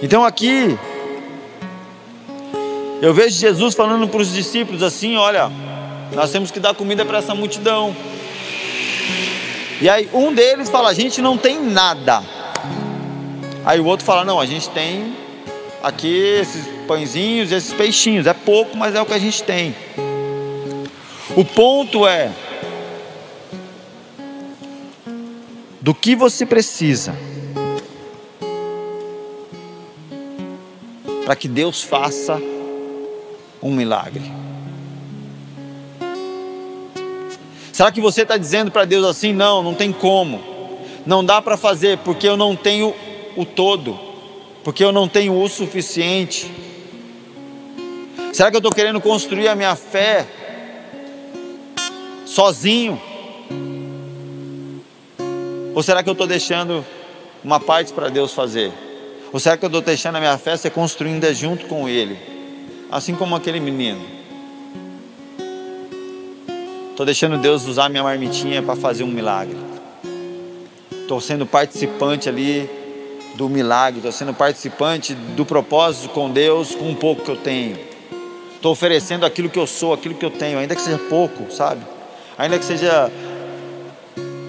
Então, 0.02 0.24
aqui, 0.24 0.78
eu 3.02 3.12
vejo 3.12 3.38
Jesus 3.38 3.74
falando 3.74 4.08
para 4.08 4.20
os 4.20 4.32
discípulos 4.32 4.82
assim: 4.82 5.16
olha, 5.16 5.50
nós 6.14 6.30
temos 6.30 6.50
que 6.50 6.58
dar 6.58 6.74
comida 6.74 7.04
para 7.04 7.18
essa 7.18 7.34
multidão. 7.34 7.94
E 9.80 9.88
aí 9.88 10.08
um 10.12 10.32
deles 10.32 10.70
fala: 10.70 10.88
a 10.88 10.94
gente 10.94 11.20
não 11.20 11.36
tem 11.36 11.60
nada. 11.60 12.22
Aí 13.64 13.78
o 13.78 13.84
outro 13.84 14.06
fala: 14.06 14.24
não, 14.24 14.40
a 14.40 14.46
gente 14.46 14.70
tem 14.70 15.14
aqui 15.82 16.16
esses 16.40 16.66
pãezinhos, 16.86 17.52
esses 17.52 17.74
peixinhos. 17.74 18.26
É 18.26 18.32
pouco, 18.32 18.78
mas 18.78 18.94
é 18.94 19.02
o 19.02 19.06
que 19.06 19.14
a 19.14 19.18
gente 19.18 19.42
tem. 19.42 19.74
O 21.36 21.44
ponto 21.44 22.06
é: 22.06 22.30
do 25.78 25.94
que 25.94 26.14
você 26.14 26.46
precisa 26.46 27.29
para 31.30 31.36
que 31.36 31.46
Deus 31.46 31.80
faça 31.80 32.42
um 33.62 33.72
milagre. 33.72 34.32
Será 37.72 37.92
que 37.92 38.00
você 38.00 38.22
está 38.22 38.36
dizendo 38.36 38.72
para 38.72 38.84
Deus 38.84 39.06
assim? 39.06 39.32
Não, 39.32 39.62
não 39.62 39.72
tem 39.72 39.92
como, 39.92 40.42
não 41.06 41.24
dá 41.24 41.40
para 41.40 41.56
fazer 41.56 41.98
porque 41.98 42.26
eu 42.26 42.36
não 42.36 42.56
tenho 42.56 42.92
o 43.36 43.44
todo, 43.44 43.96
porque 44.64 44.82
eu 44.82 44.90
não 44.90 45.06
tenho 45.06 45.40
o 45.40 45.48
suficiente. 45.48 46.50
Será 48.32 48.50
que 48.50 48.56
eu 48.56 48.58
estou 48.58 48.72
querendo 48.72 49.00
construir 49.00 49.46
a 49.46 49.54
minha 49.54 49.76
fé 49.76 50.26
sozinho? 52.26 53.00
Ou 55.76 55.80
será 55.80 56.02
que 56.02 56.08
eu 56.08 56.14
estou 56.14 56.26
deixando 56.26 56.84
uma 57.44 57.60
parte 57.60 57.92
para 57.92 58.08
Deus 58.08 58.34
fazer? 58.34 58.89
Ou 59.32 59.38
será 59.38 59.56
que 59.56 59.64
eu 59.64 59.68
estou 59.68 59.80
deixando 59.80 60.16
a 60.16 60.20
minha 60.20 60.36
fé 60.36 60.56
ser 60.56 60.70
construída 60.70 61.32
junto 61.32 61.66
com 61.66 61.88
Ele? 61.88 62.18
Assim 62.90 63.14
como 63.14 63.36
aquele 63.36 63.60
menino. 63.60 64.00
Estou 66.90 67.06
deixando 67.06 67.38
Deus 67.38 67.66
usar 67.66 67.88
minha 67.88 68.02
marmitinha 68.02 68.62
para 68.62 68.74
fazer 68.74 69.04
um 69.04 69.06
milagre. 69.06 69.56
Estou 70.90 71.20
sendo 71.20 71.46
participante 71.46 72.28
ali 72.28 72.68
do 73.36 73.48
milagre, 73.48 73.98
estou 73.98 74.12
sendo 74.12 74.34
participante 74.34 75.14
do 75.14 75.46
propósito 75.46 76.08
com 76.10 76.30
Deus 76.30 76.74
com 76.74 76.90
um 76.90 76.94
pouco 76.94 77.22
que 77.22 77.30
eu 77.30 77.36
tenho. 77.36 77.78
Estou 78.54 78.72
oferecendo 78.72 79.24
aquilo 79.24 79.48
que 79.48 79.58
eu 79.58 79.66
sou, 79.66 79.94
aquilo 79.94 80.14
que 80.14 80.24
eu 80.24 80.30
tenho, 80.30 80.58
ainda 80.58 80.74
que 80.74 80.82
seja 80.82 80.98
pouco, 80.98 81.50
sabe? 81.50 81.80
Ainda 82.36 82.58
que 82.58 82.64
seja 82.64 83.10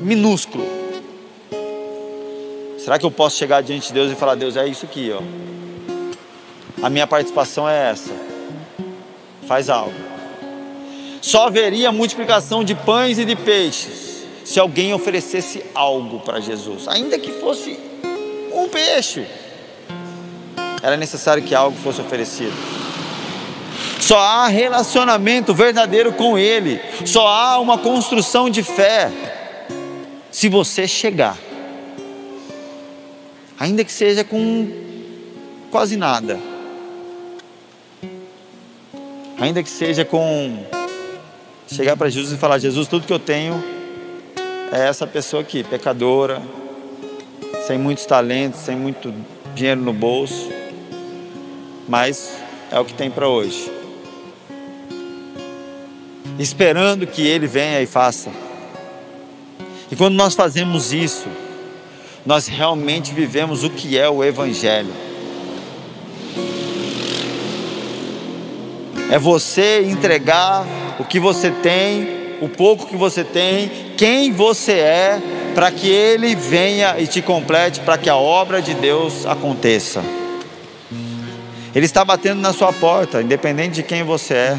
minúsculo. 0.02 0.81
Será 2.84 2.98
que 2.98 3.06
eu 3.06 3.12
posso 3.12 3.38
chegar 3.38 3.62
diante 3.62 3.89
de 3.89 3.94
Deus 3.94 4.12
e 4.12 4.15
falar: 4.15 4.34
Deus, 4.34 4.58
é 4.58 4.67
isso 4.67 4.86
aqui, 4.86 5.13
ó. 5.13 5.22
A 6.82 6.89
minha 6.89 7.06
participação 7.06 7.70
é 7.70 7.91
essa. 7.91 8.12
Faz 9.48 9.70
algo. 9.70 9.94
Só 11.22 11.46
haveria 11.46 11.91
multiplicação 11.91 12.63
de 12.63 12.74
pães 12.74 13.20
e 13.20 13.26
de 13.26 13.36
peixes 13.36 14.24
se 14.44 14.60
alguém 14.60 14.96
oferecesse 14.96 15.63
algo 15.76 16.22
para 16.22 16.39
Jesus, 16.39 16.88
ainda 16.88 17.20
que 17.20 17.32
fosse 17.34 17.80
um 18.52 18.67
peixe. 18.67 19.28
Era 20.82 20.98
necessário 20.98 21.44
que 21.44 21.54
algo 21.54 21.78
fosse 21.78 22.02
oferecido. 22.02 22.56
Só 24.00 24.17
há 24.17 24.48
relacionamento 24.48 25.54
verdadeiro 25.54 26.13
com 26.13 26.36
Ele, 26.36 26.82
só 27.06 27.28
há 27.28 27.60
uma 27.60 27.78
construção 27.78 28.50
de 28.50 28.63
fé 28.63 29.12
se 30.32 30.50
você 30.50 30.88
chegar 30.88 31.38
ainda 33.62 33.84
que 33.84 33.91
seja 33.91 34.24
com 34.24 34.67
quase 35.69 35.95
nada, 35.95 36.39
ainda 39.39 39.62
que 39.62 39.69
seja 39.69 40.04
com 40.04 40.65
chegar 41.67 41.95
para 41.95 42.10
Jesus 42.10 42.34
e 42.34 42.38
falar: 42.38 42.58
Jesus, 42.58 42.88
tudo 42.88 43.06
que 43.06 43.13
eu 43.13 43.19
tenho 43.19 43.63
é 44.71 44.88
essa 44.88 45.06
pessoa 45.06 45.43
aqui, 45.43 45.63
pecadora, 45.63 46.41
sem 47.67 47.78
muitos 47.78 48.04
talentos, 48.08 48.62
sem 48.62 48.76
muito 48.76 49.13
dinheiro 49.54 49.80
no 49.80 49.93
bolso, 49.93 50.50
mas 51.88 52.34
é 52.71 52.80
o 52.80 52.86
que 52.86 52.95
tem 52.95 53.12
para 53.12 53.28
hoje. 53.28 53.71
Esperando 56.39 57.06
que 57.06 57.21
Ele 57.28 57.45
venha 57.45 57.80
e 57.80 57.86
faça. 57.86 58.32
E 59.91 59.95
quando 59.95 60.15
nós 60.15 60.34
fazemos 60.34 60.91
isso, 60.91 61.28
nós 62.25 62.47
realmente 62.47 63.13
vivemos 63.13 63.63
o 63.63 63.69
que 63.69 63.97
é 63.97 64.10
o 64.10 64.23
Evangelho. 64.23 64.93
É 69.10 69.17
você 69.17 69.84
entregar 69.84 70.65
o 70.99 71.03
que 71.03 71.19
você 71.19 71.51
tem, 71.51 72.07
o 72.41 72.47
pouco 72.47 72.86
que 72.86 72.95
você 72.95 73.23
tem, 73.23 73.69
quem 73.97 74.31
você 74.31 74.73
é, 74.73 75.21
para 75.53 75.71
que 75.71 75.89
Ele 75.89 76.36
venha 76.36 76.99
e 76.99 77.07
te 77.07 77.21
complete, 77.21 77.81
para 77.81 77.97
que 77.97 78.10
a 78.10 78.15
obra 78.15 78.62
de 78.62 78.73
Deus 78.73 79.25
aconteça. 79.25 80.01
Ele 81.73 81.86
está 81.86 82.05
batendo 82.05 82.39
na 82.39 82.53
sua 82.53 82.71
porta, 82.71 83.21
independente 83.21 83.75
de 83.75 83.84
quem 83.84 84.03
você 84.03 84.34
é, 84.34 84.57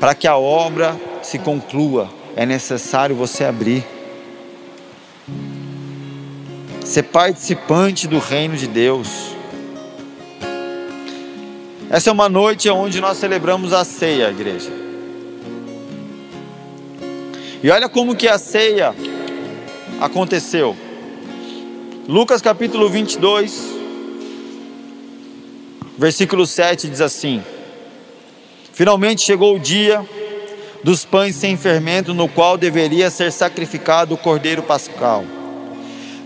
para 0.00 0.14
que 0.14 0.26
a 0.26 0.36
obra 0.36 0.96
se 1.22 1.38
conclua, 1.38 2.10
é 2.36 2.44
necessário 2.44 3.14
você 3.14 3.44
abrir 3.44 3.93
ser 6.84 7.04
participante 7.04 8.06
do 8.06 8.18
reino 8.18 8.56
de 8.56 8.66
Deus. 8.66 9.08
Essa 11.90 12.10
é 12.10 12.12
uma 12.12 12.28
noite 12.28 12.68
onde 12.68 13.00
nós 13.00 13.16
celebramos 13.16 13.72
a 13.72 13.84
ceia, 13.84 14.28
igreja. 14.28 14.70
E 17.62 17.70
olha 17.70 17.88
como 17.88 18.14
que 18.14 18.28
a 18.28 18.38
ceia 18.38 18.94
aconteceu. 19.98 20.76
Lucas 22.06 22.42
capítulo 22.42 22.90
22, 22.90 23.74
versículo 25.96 26.46
7 26.46 26.88
diz 26.88 27.00
assim: 27.00 27.42
Finalmente 28.74 29.22
chegou 29.22 29.56
o 29.56 29.58
dia 29.58 30.06
dos 30.82 31.06
pães 31.06 31.34
sem 31.34 31.56
fermento, 31.56 32.12
no 32.12 32.28
qual 32.28 32.58
deveria 32.58 33.08
ser 33.08 33.32
sacrificado 33.32 34.14
o 34.14 34.18
cordeiro 34.18 34.62
pascal. 34.62 35.24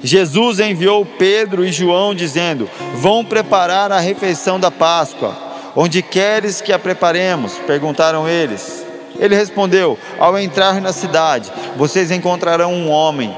Jesus 0.02 0.60
enviou 0.60 1.04
Pedro 1.04 1.64
e 1.64 1.72
João, 1.72 2.14
dizendo: 2.14 2.68
Vão 2.94 3.24
preparar 3.24 3.90
a 3.90 3.98
refeição 3.98 4.58
da 4.58 4.70
Páscoa. 4.70 5.36
Onde 5.74 6.02
queres 6.02 6.60
que 6.60 6.72
a 6.72 6.78
preparemos? 6.78 7.54
perguntaram 7.66 8.28
eles. 8.28 8.86
Ele 9.18 9.34
respondeu: 9.34 9.98
Ao 10.18 10.38
entrar 10.38 10.80
na 10.80 10.92
cidade, 10.92 11.50
vocês 11.76 12.10
encontrarão 12.10 12.72
um 12.72 12.90
homem 12.90 13.36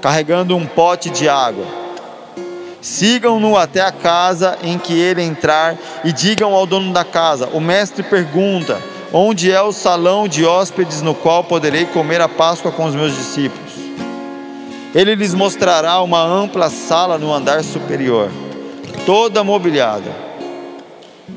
carregando 0.00 0.56
um 0.56 0.66
pote 0.66 1.10
de 1.10 1.28
água. 1.28 1.66
Sigam-no 2.80 3.58
até 3.58 3.82
a 3.82 3.92
casa 3.92 4.58
em 4.62 4.78
que 4.78 4.98
ele 4.98 5.22
entrar 5.22 5.76
e 6.02 6.12
digam 6.12 6.54
ao 6.54 6.66
dono 6.66 6.92
da 6.92 7.04
casa: 7.04 7.48
O 7.52 7.60
mestre 7.60 8.02
pergunta: 8.02 8.80
Onde 9.12 9.52
é 9.52 9.60
o 9.60 9.72
salão 9.72 10.26
de 10.26 10.46
hóspedes 10.46 11.02
no 11.02 11.14
qual 11.14 11.44
poderei 11.44 11.84
comer 11.84 12.22
a 12.22 12.28
Páscoa 12.28 12.72
com 12.72 12.86
os 12.86 12.94
meus 12.94 13.14
discípulos? 13.14 13.69
Ele 14.92 15.14
lhes 15.14 15.34
mostrará 15.34 16.02
uma 16.02 16.20
ampla 16.20 16.68
sala 16.68 17.16
no 17.16 17.32
andar 17.32 17.62
superior, 17.62 18.28
toda 19.06 19.44
mobiliada. 19.44 20.10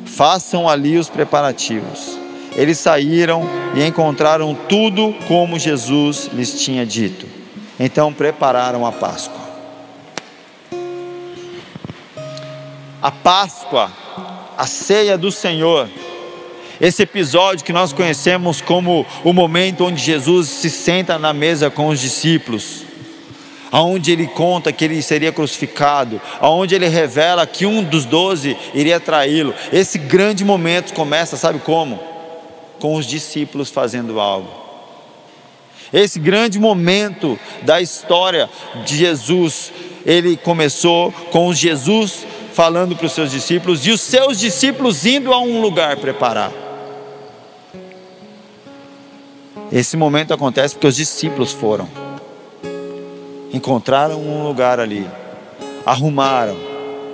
Façam 0.06 0.68
ali 0.68 0.98
os 0.98 1.08
preparativos. 1.08 2.18
Eles 2.56 2.80
saíram 2.80 3.48
e 3.76 3.84
encontraram 3.86 4.56
tudo 4.68 5.14
como 5.28 5.60
Jesus 5.60 6.30
lhes 6.34 6.64
tinha 6.64 6.84
dito. 6.84 7.28
Então 7.80 8.12
prepararam 8.12 8.88
a 8.88 8.92
Páscoa. 8.92 9.44
A 13.00 13.12
Páscoa, 13.12 13.92
a 14.58 14.66
ceia 14.66 15.16
do 15.16 15.32
Senhor, 15.32 15.90
esse 16.82 17.04
episódio 17.04 17.64
que 17.64 17.74
nós 17.74 17.94
conhecemos 17.94 18.62
como 18.62 19.06
o 19.24 19.32
momento 19.32 19.86
onde 19.86 20.02
Jesus 20.02 20.50
se 20.50 20.72
senta 20.72 21.20
na 21.20 21.34
mesa 21.34 21.70
com 21.70 21.90
os 21.90 22.00
discípulos 22.00 22.93
aonde 23.74 24.12
ele 24.12 24.28
conta 24.28 24.72
que 24.72 24.86
ele 24.86 25.02
seria 25.02 25.32
crucificado, 25.32 26.22
aonde 26.40 26.76
ele 26.76 26.88
revela 26.88 27.48
que 27.48 27.66
um 27.66 27.84
dos 27.84 28.06
doze 28.06 28.56
iria 28.72 29.00
traí-lo. 29.00 29.52
Esse 29.72 29.98
grande 29.98 30.46
momento 30.46 30.94
começa, 30.94 31.36
sabe 31.36 31.58
como? 31.58 32.00
Com 32.80 32.94
os 32.94 33.08
discípulos 33.08 33.72
fazendo 33.72 34.20
algo. 34.20 34.48
Esse 35.92 36.20
grande 36.20 36.60
momento 36.60 37.40
da 37.64 37.82
história 37.82 38.48
de 38.86 38.96
Jesus, 38.96 39.74
ele 40.06 40.38
começou 40.38 41.12
com 41.32 41.52
Jesus 41.52 42.28
falando 42.54 42.96
para 42.96 43.08
os 43.08 43.14
seus 43.14 43.32
discípulos 43.32 43.88
e 43.88 43.90
os 43.90 44.02
seus 44.02 44.40
discípulos 44.40 45.04
indo 45.04 45.34
a 45.34 45.40
um 45.40 45.60
lugar 45.62 45.98
preparar. 45.98 46.52
Esse 49.72 49.98
momento 49.98 50.32
acontece 50.32 50.76
porque 50.76 50.86
os 50.86 50.96
discípulos 50.96 51.52
foram 51.52 52.03
encontraram 53.54 54.20
um 54.20 54.48
lugar 54.48 54.80
ali, 54.80 55.08
arrumaram, 55.86 56.58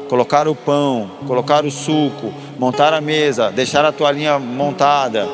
colocaram 0.07 0.51
o 0.51 0.55
pão, 0.55 1.11
colocaram 1.27 1.67
o 1.67 1.71
suco, 1.71 2.33
montaram 2.57 2.97
a 2.97 3.01
mesa, 3.01 3.51
deixaram 3.51 3.89
a 3.89 3.91
toalhinha 3.91 4.39
montada, 4.39 5.27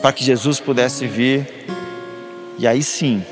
para 0.00 0.12
que 0.12 0.24
Jesus 0.24 0.58
pudesse 0.58 1.06
vir, 1.06 1.66
e 2.58 2.66
aí 2.66 2.82
sim, 2.82 3.22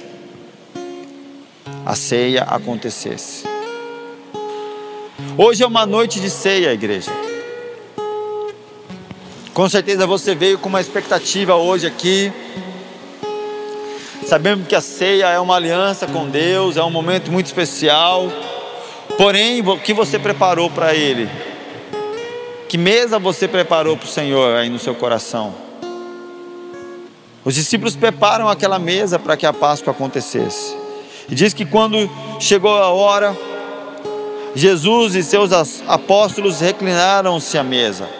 a 1.86 1.94
ceia 1.94 2.42
acontecesse. 2.42 3.44
Hoje 5.38 5.62
é 5.62 5.66
uma 5.66 5.86
noite 5.86 6.20
de 6.20 6.28
ceia, 6.28 6.72
igreja. 6.72 7.10
Com 9.54 9.68
certeza 9.68 10.06
você 10.06 10.34
veio 10.34 10.58
com 10.58 10.68
uma 10.68 10.80
expectativa 10.80 11.56
hoje 11.56 11.86
aqui 11.86 12.30
Sabemos 14.28 14.68
que 14.68 14.74
a 14.74 14.80
ceia 14.82 15.30
é 15.30 15.40
uma 15.40 15.56
aliança 15.56 16.06
com 16.06 16.28
Deus, 16.28 16.76
é 16.76 16.84
um 16.84 16.90
momento 16.90 17.32
muito 17.32 17.46
especial. 17.46 18.30
Porém, 19.16 19.66
o 19.66 19.78
que 19.78 19.94
você 19.94 20.18
preparou 20.18 20.68
para 20.68 20.94
Ele? 20.94 21.26
Que 22.68 22.76
mesa 22.76 23.18
você 23.18 23.48
preparou 23.48 23.96
para 23.96 24.04
o 24.04 24.10
Senhor 24.10 24.54
aí 24.54 24.68
no 24.68 24.78
seu 24.78 24.94
coração? 24.94 25.54
Os 27.42 27.54
discípulos 27.54 27.96
preparam 27.96 28.50
aquela 28.50 28.78
mesa 28.78 29.18
para 29.18 29.34
que 29.34 29.46
a 29.46 29.52
Páscoa 29.54 29.92
acontecesse. 29.92 30.76
E 31.26 31.34
diz 31.34 31.54
que 31.54 31.64
quando 31.64 31.96
chegou 32.38 32.76
a 32.76 32.90
hora, 32.90 33.34
Jesus 34.54 35.14
e 35.14 35.22
seus 35.22 35.52
apóstolos 35.86 36.60
reclinaram-se 36.60 37.56
à 37.56 37.64
mesa. 37.64 38.17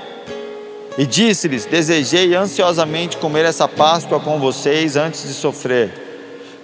E 0.99 1.07
disse-lhes: 1.07 1.65
Desejei 1.65 2.35
ansiosamente 2.35 3.17
comer 3.19 3.45
essa 3.45 3.69
Páscoa 3.69 4.19
com 4.19 4.41
vocês 4.41 4.97
antes 4.97 5.23
de 5.23 5.33
sofrer. 5.33 5.93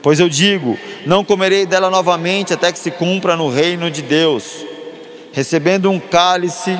Pois 0.02 0.18
eu 0.18 0.28
digo: 0.28 0.76
Não 1.06 1.24
comerei 1.24 1.64
dela 1.64 1.88
novamente 1.88 2.52
até 2.52 2.72
que 2.72 2.78
se 2.80 2.90
cumpra 2.90 3.36
no 3.36 3.48
reino 3.48 3.88
de 3.88 4.02
Deus. 4.02 4.66
Recebendo 5.32 5.88
um 5.88 6.00
cálice, 6.00 6.76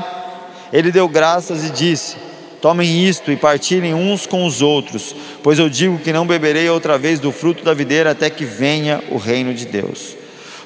ele 0.72 0.90
deu 0.90 1.08
graças 1.08 1.64
e 1.64 1.70
disse: 1.70 2.16
Tomem 2.60 3.06
isto 3.06 3.30
e 3.30 3.36
partilhem 3.36 3.94
uns 3.94 4.26
com 4.26 4.44
os 4.44 4.60
outros, 4.60 5.14
pois 5.40 5.56
eu 5.56 5.68
digo 5.68 5.98
que 5.98 6.12
não 6.12 6.26
beberei 6.26 6.68
outra 6.68 6.98
vez 6.98 7.20
do 7.20 7.30
fruto 7.30 7.62
da 7.62 7.72
videira 7.72 8.10
até 8.10 8.28
que 8.28 8.44
venha 8.44 9.00
o 9.12 9.16
reino 9.16 9.54
de 9.54 9.64
Deus. 9.64 10.16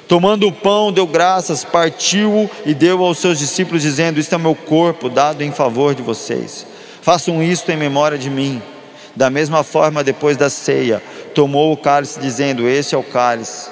Tomando 0.07 0.47
o 0.47 0.51
pão, 0.51 0.91
deu 0.91 1.05
graças, 1.05 1.63
partiu 1.63 2.49
e 2.65 2.73
deu 2.73 3.05
aos 3.05 3.19
seus 3.19 3.37
discípulos, 3.37 3.83
dizendo: 3.83 4.19
Isto 4.19 4.33
é 4.33 4.39
meu 4.39 4.55
corpo 4.55 5.07
dado 5.07 5.43
em 5.43 5.51
favor 5.51 5.93
de 5.93 6.01
vocês. 6.01 6.65
Façam 7.01 7.41
isto 7.41 7.71
em 7.71 7.77
memória 7.77 8.17
de 8.17 8.29
mim. 8.29 8.61
Da 9.15 9.29
mesma 9.29 9.63
forma, 9.63 10.03
depois 10.03 10.37
da 10.37 10.49
ceia, 10.49 11.01
tomou 11.33 11.73
o 11.73 11.77
cálice, 11.77 12.19
dizendo: 12.19 12.67
Este 12.67 12.95
é 12.95 12.97
o 12.97 13.03
cálice, 13.03 13.69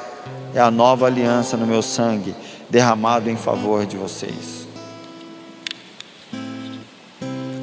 é 0.54 0.60
a 0.60 0.72
nova 0.72 1.06
aliança 1.06 1.56
no 1.56 1.68
meu 1.68 1.82
sangue, 1.82 2.36
derramado 2.70 3.30
em 3.30 3.36
favor 3.36 3.86
de 3.86 3.98
vocês. 3.98 4.68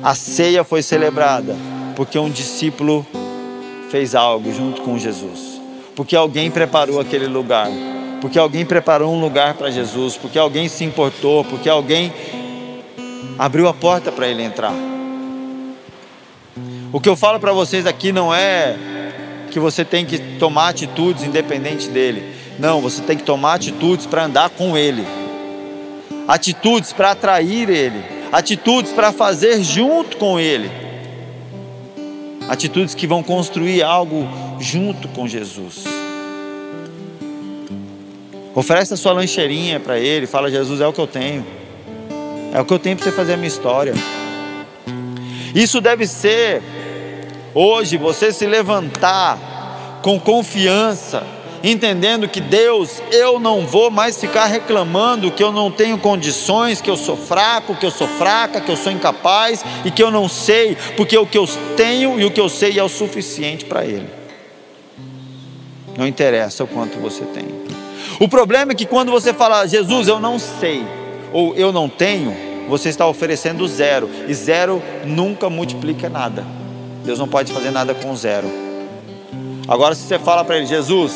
A 0.02 0.14
ceia 0.14 0.62
foi 0.62 0.82
celebrada 0.82 1.56
porque 1.96 2.18
um 2.18 2.30
discípulo 2.30 3.06
fez 3.90 4.14
algo 4.14 4.52
junto 4.52 4.82
com 4.82 4.98
Jesus, 4.98 5.60
porque 5.96 6.14
alguém 6.14 6.50
preparou 6.50 7.00
aquele 7.00 7.26
lugar, 7.26 7.68
porque 8.20 8.38
alguém 8.38 8.66
preparou 8.66 9.14
um 9.14 9.20
lugar 9.20 9.54
para 9.54 9.70
Jesus, 9.70 10.16
porque 10.16 10.38
alguém 10.38 10.68
se 10.68 10.84
importou, 10.84 11.44
porque 11.44 11.68
alguém 11.68 12.12
abriu 13.38 13.66
a 13.68 13.74
porta 13.74 14.12
para 14.12 14.26
ele 14.28 14.42
entrar. 14.42 14.93
O 16.94 17.00
que 17.00 17.08
eu 17.08 17.16
falo 17.16 17.40
para 17.40 17.52
vocês 17.52 17.86
aqui 17.86 18.12
não 18.12 18.32
é 18.32 18.76
que 19.50 19.58
você 19.58 19.84
tem 19.84 20.06
que 20.06 20.16
tomar 20.38 20.68
atitudes 20.68 21.24
independente 21.24 21.88
dele. 21.88 22.22
Não, 22.56 22.80
você 22.80 23.02
tem 23.02 23.16
que 23.16 23.24
tomar 23.24 23.54
atitudes 23.54 24.06
para 24.06 24.26
andar 24.26 24.48
com 24.50 24.78
ele. 24.78 25.04
Atitudes 26.28 26.92
para 26.92 27.10
atrair 27.10 27.68
ele, 27.68 28.00
atitudes 28.30 28.92
para 28.92 29.10
fazer 29.10 29.60
junto 29.64 30.16
com 30.18 30.38
ele. 30.38 30.70
Atitudes 32.48 32.94
que 32.94 33.08
vão 33.08 33.24
construir 33.24 33.82
algo 33.82 34.28
junto 34.60 35.08
com 35.08 35.26
Jesus. 35.26 35.82
Oferece 38.54 38.94
a 38.94 38.96
sua 38.96 39.14
lancheirinha 39.14 39.80
para 39.80 39.98
ele, 39.98 40.28
fala: 40.28 40.48
Jesus, 40.48 40.80
é 40.80 40.86
o 40.86 40.92
que 40.92 41.00
eu 41.00 41.08
tenho. 41.08 41.44
É 42.52 42.60
o 42.60 42.64
que 42.64 42.72
eu 42.72 42.78
tenho 42.78 42.96
para 42.96 43.06
você 43.06 43.10
fazer 43.10 43.32
a 43.32 43.36
minha 43.36 43.48
história. 43.48 43.94
Isso 45.52 45.80
deve 45.80 46.06
ser 46.06 46.62
Hoje 47.54 47.96
você 47.96 48.32
se 48.32 48.46
levantar 48.46 50.00
com 50.02 50.18
confiança, 50.18 51.24
entendendo 51.62 52.28
que 52.28 52.40
Deus, 52.40 53.00
eu 53.12 53.38
não 53.38 53.64
vou 53.64 53.92
mais 53.92 54.18
ficar 54.18 54.46
reclamando 54.46 55.30
que 55.30 55.42
eu 55.42 55.52
não 55.52 55.70
tenho 55.70 55.96
condições, 55.96 56.80
que 56.80 56.90
eu 56.90 56.96
sou 56.96 57.16
fraco, 57.16 57.76
que 57.76 57.86
eu 57.86 57.92
sou 57.92 58.08
fraca, 58.08 58.60
que 58.60 58.70
eu 58.70 58.76
sou 58.76 58.90
incapaz 58.90 59.64
e 59.84 59.90
que 59.90 60.02
eu 60.02 60.10
não 60.10 60.28
sei, 60.28 60.76
porque 60.96 61.16
o 61.16 61.24
que 61.24 61.38
eu 61.38 61.48
tenho 61.76 62.18
e 62.18 62.24
o 62.24 62.30
que 62.30 62.40
eu 62.40 62.48
sei 62.48 62.76
é 62.76 62.82
o 62.82 62.88
suficiente 62.88 63.64
para 63.64 63.84
Ele. 63.84 64.10
Não 65.96 66.08
interessa 66.08 66.64
o 66.64 66.66
quanto 66.66 66.98
você 66.98 67.24
tem. 67.24 67.46
O 68.18 68.28
problema 68.28 68.72
é 68.72 68.74
que 68.74 68.84
quando 68.84 69.12
você 69.12 69.32
fala, 69.32 69.64
Jesus, 69.64 70.08
eu 70.08 70.18
não 70.18 70.40
sei, 70.40 70.84
ou 71.32 71.54
eu 71.54 71.72
não 71.72 71.88
tenho, 71.88 72.36
você 72.68 72.88
está 72.88 73.06
oferecendo 73.06 73.66
zero, 73.68 74.10
e 74.26 74.34
zero 74.34 74.82
nunca 75.04 75.48
multiplica 75.48 76.08
nada. 76.08 76.63
Deus 77.04 77.18
não 77.18 77.28
pode 77.28 77.52
fazer 77.52 77.70
nada 77.70 77.94
com 77.94 78.16
zero. 78.16 78.48
Agora, 79.68 79.94
se 79.94 80.02
você 80.02 80.18
fala 80.18 80.44
para 80.44 80.56
ele, 80.56 80.66
Jesus, 80.66 81.12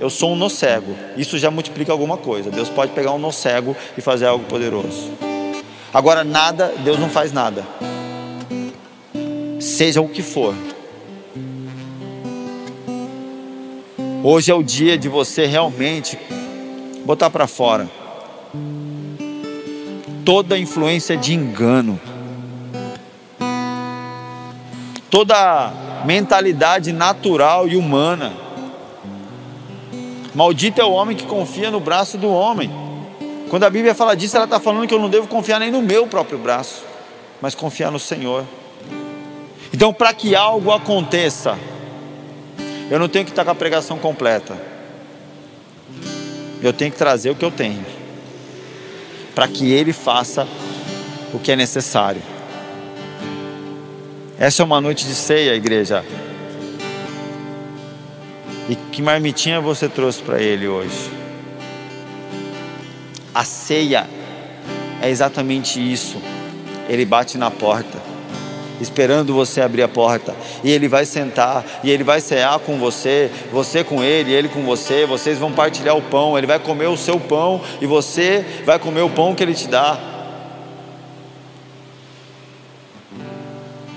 eu 0.00 0.10
sou 0.10 0.32
um 0.32 0.36
no 0.36 0.50
cego, 0.50 0.94
isso 1.16 1.38
já 1.38 1.50
multiplica 1.50 1.92
alguma 1.92 2.16
coisa. 2.16 2.50
Deus 2.50 2.68
pode 2.68 2.92
pegar 2.92 3.12
um 3.12 3.18
no 3.18 3.32
cego 3.32 3.76
e 3.96 4.00
fazer 4.00 4.26
algo 4.26 4.44
poderoso. 4.46 5.10
Agora, 5.94 6.24
nada, 6.24 6.72
Deus 6.84 6.98
não 6.98 7.08
faz 7.08 7.32
nada. 7.32 7.64
Seja 9.60 10.00
o 10.00 10.08
que 10.08 10.22
for. 10.22 10.54
Hoje 14.22 14.50
é 14.50 14.54
o 14.54 14.62
dia 14.62 14.98
de 14.98 15.08
você 15.08 15.46
realmente 15.46 16.18
botar 17.04 17.30
para 17.30 17.46
fora 17.46 17.88
toda 20.24 20.58
influência 20.58 21.16
de 21.16 21.34
engano 21.34 21.98
toda 25.10 25.72
mentalidade 26.04 26.92
natural 26.92 27.68
e 27.68 27.76
humana. 27.76 28.32
Maldito 30.34 30.80
é 30.80 30.84
o 30.84 30.92
homem 30.92 31.16
que 31.16 31.24
confia 31.24 31.70
no 31.70 31.80
braço 31.80 32.16
do 32.16 32.28
homem. 32.30 32.70
Quando 33.50 33.64
a 33.64 33.70
Bíblia 33.70 33.94
fala 33.94 34.14
disso, 34.14 34.36
ela 34.36 34.44
está 34.44 34.60
falando 34.60 34.86
que 34.86 34.94
eu 34.94 35.00
não 35.00 35.10
devo 35.10 35.26
confiar 35.26 35.58
nem 35.58 35.72
no 35.72 35.82
meu 35.82 36.06
próprio 36.06 36.38
braço, 36.38 36.84
mas 37.42 37.54
confiar 37.54 37.90
no 37.90 37.98
Senhor. 37.98 38.44
Então, 39.74 39.92
para 39.92 40.14
que 40.14 40.36
algo 40.36 40.70
aconteça, 40.70 41.58
eu 42.88 42.98
não 42.98 43.08
tenho 43.08 43.24
que 43.24 43.32
estar 43.32 43.44
com 43.44 43.50
a 43.50 43.54
pregação 43.54 43.98
completa. 43.98 44.56
Eu 46.62 46.72
tenho 46.72 46.92
que 46.92 46.98
trazer 46.98 47.30
o 47.30 47.34
que 47.34 47.44
eu 47.44 47.50
tenho, 47.50 47.84
para 49.34 49.48
que 49.48 49.72
Ele 49.72 49.92
faça 49.92 50.46
o 51.32 51.38
que 51.38 51.50
é 51.50 51.56
necessário. 51.56 52.22
Essa 54.40 54.62
é 54.62 54.64
uma 54.64 54.80
noite 54.80 55.06
de 55.06 55.14
ceia, 55.14 55.54
igreja. 55.54 56.02
E 58.70 58.74
que 58.74 59.02
marmitinha 59.02 59.60
você 59.60 59.86
trouxe 59.86 60.22
para 60.22 60.40
ele 60.40 60.66
hoje? 60.66 61.10
A 63.34 63.44
ceia 63.44 64.08
é 65.02 65.10
exatamente 65.10 65.78
isso. 65.78 66.16
Ele 66.88 67.04
bate 67.04 67.36
na 67.36 67.50
porta, 67.50 67.98
esperando 68.80 69.34
você 69.34 69.60
abrir 69.60 69.82
a 69.82 69.88
porta. 69.88 70.34
E 70.64 70.70
ele 70.70 70.88
vai 70.88 71.04
sentar, 71.04 71.62
e 71.84 71.90
ele 71.90 72.02
vai 72.02 72.22
cear 72.22 72.58
com 72.60 72.78
você, 72.78 73.30
você 73.52 73.84
com 73.84 74.02
ele, 74.02 74.32
ele 74.32 74.48
com 74.48 74.62
você. 74.62 75.04
Vocês 75.04 75.38
vão 75.38 75.52
partilhar 75.52 75.98
o 75.98 76.02
pão. 76.02 76.38
Ele 76.38 76.46
vai 76.46 76.58
comer 76.58 76.86
o 76.86 76.96
seu 76.96 77.20
pão, 77.20 77.60
e 77.78 77.84
você 77.84 78.42
vai 78.64 78.78
comer 78.78 79.02
o 79.02 79.10
pão 79.10 79.34
que 79.34 79.42
ele 79.42 79.52
te 79.52 79.68
dá. 79.68 80.09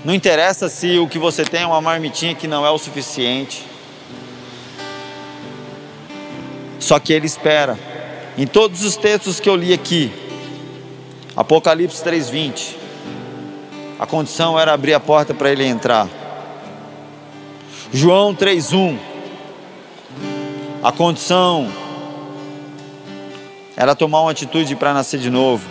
Não 0.03 0.13
interessa 0.13 0.67
se 0.67 0.97
o 0.99 1.07
que 1.07 1.17
você 1.17 1.45
tem 1.45 1.61
é 1.61 1.65
uma 1.65 1.79
marmitinha 1.79 2.35
que 2.35 2.45
não 2.45 2.65
é 2.65 2.69
o 2.69 2.77
suficiente. 2.77 3.65
Só 6.77 6.99
que 6.99 7.13
ele 7.13 7.25
espera. 7.25 7.79
Em 8.37 8.45
todos 8.45 8.83
os 8.83 8.97
textos 8.97 9.39
que 9.39 9.49
eu 9.49 9.55
li 9.55 9.71
aqui, 9.71 10.11
Apocalipse 11.35 12.03
3:20, 12.03 12.75
a 13.97 14.05
condição 14.05 14.59
era 14.59 14.73
abrir 14.73 14.93
a 14.93 14.99
porta 14.99 15.33
para 15.33 15.49
ele 15.49 15.63
entrar. 15.65 16.09
João 17.93 18.35
3:1, 18.35 18.97
a 20.83 20.91
condição 20.91 21.71
era 23.77 23.95
tomar 23.95 24.21
uma 24.21 24.31
atitude 24.31 24.75
para 24.75 24.93
nascer 24.93 25.19
de 25.19 25.29
novo. 25.29 25.65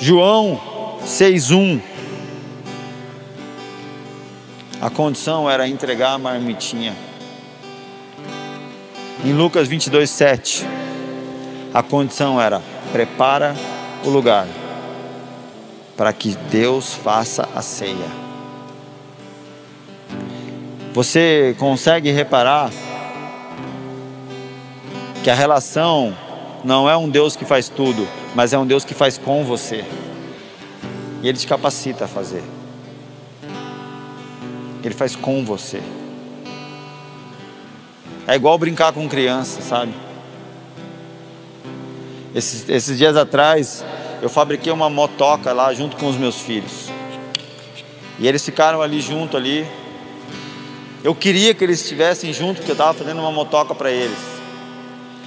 João 0.00 0.58
6:1 1.04 1.80
a 4.80 4.88
condição 4.88 5.50
era 5.50 5.66
entregar 5.66 6.12
a 6.12 6.18
marmitinha. 6.18 6.94
Em 9.24 9.32
Lucas 9.32 9.66
22, 9.66 10.08
7, 10.08 10.64
a 11.74 11.82
condição 11.82 12.40
era: 12.40 12.62
prepara 12.92 13.56
o 14.04 14.08
lugar 14.08 14.46
para 15.96 16.12
que 16.12 16.36
Deus 16.50 16.94
faça 16.94 17.48
a 17.54 17.60
ceia. 17.60 18.06
Você 20.94 21.56
consegue 21.58 22.10
reparar 22.12 22.70
que 25.24 25.30
a 25.30 25.34
relação 25.34 26.16
não 26.64 26.88
é 26.88 26.96
um 26.96 27.08
Deus 27.08 27.34
que 27.34 27.44
faz 27.44 27.68
tudo, 27.68 28.06
mas 28.34 28.52
é 28.52 28.58
um 28.58 28.66
Deus 28.66 28.84
que 28.84 28.94
faz 28.94 29.18
com 29.18 29.44
você. 29.44 29.84
E 31.20 31.28
Ele 31.28 31.36
te 31.36 31.46
capacita 31.46 32.04
a 32.04 32.08
fazer. 32.08 32.57
Ele 34.82 34.94
faz 34.94 35.16
com 35.16 35.44
você. 35.44 35.82
É 38.26 38.34
igual 38.34 38.58
brincar 38.58 38.92
com 38.92 39.08
criança, 39.08 39.62
sabe? 39.62 39.94
Esses, 42.34 42.68
esses 42.68 42.98
dias 42.98 43.16
atrás, 43.16 43.84
eu 44.20 44.28
fabriquei 44.28 44.72
uma 44.72 44.90
motoca 44.90 45.52
lá 45.52 45.72
junto 45.72 45.96
com 45.96 46.06
os 46.06 46.16
meus 46.16 46.36
filhos. 46.36 46.90
E 48.18 48.28
eles 48.28 48.44
ficaram 48.44 48.82
ali 48.82 49.00
junto 49.00 49.36
ali. 49.36 49.66
Eu 51.02 51.14
queria 51.14 51.54
que 51.54 51.64
eles 51.64 51.80
estivessem 51.80 52.32
junto, 52.32 52.56
porque 52.56 52.70
eu 52.70 52.74
estava 52.74 52.92
fazendo 52.92 53.20
uma 53.20 53.32
motoca 53.32 53.74
para 53.74 53.90
eles. 53.90 54.18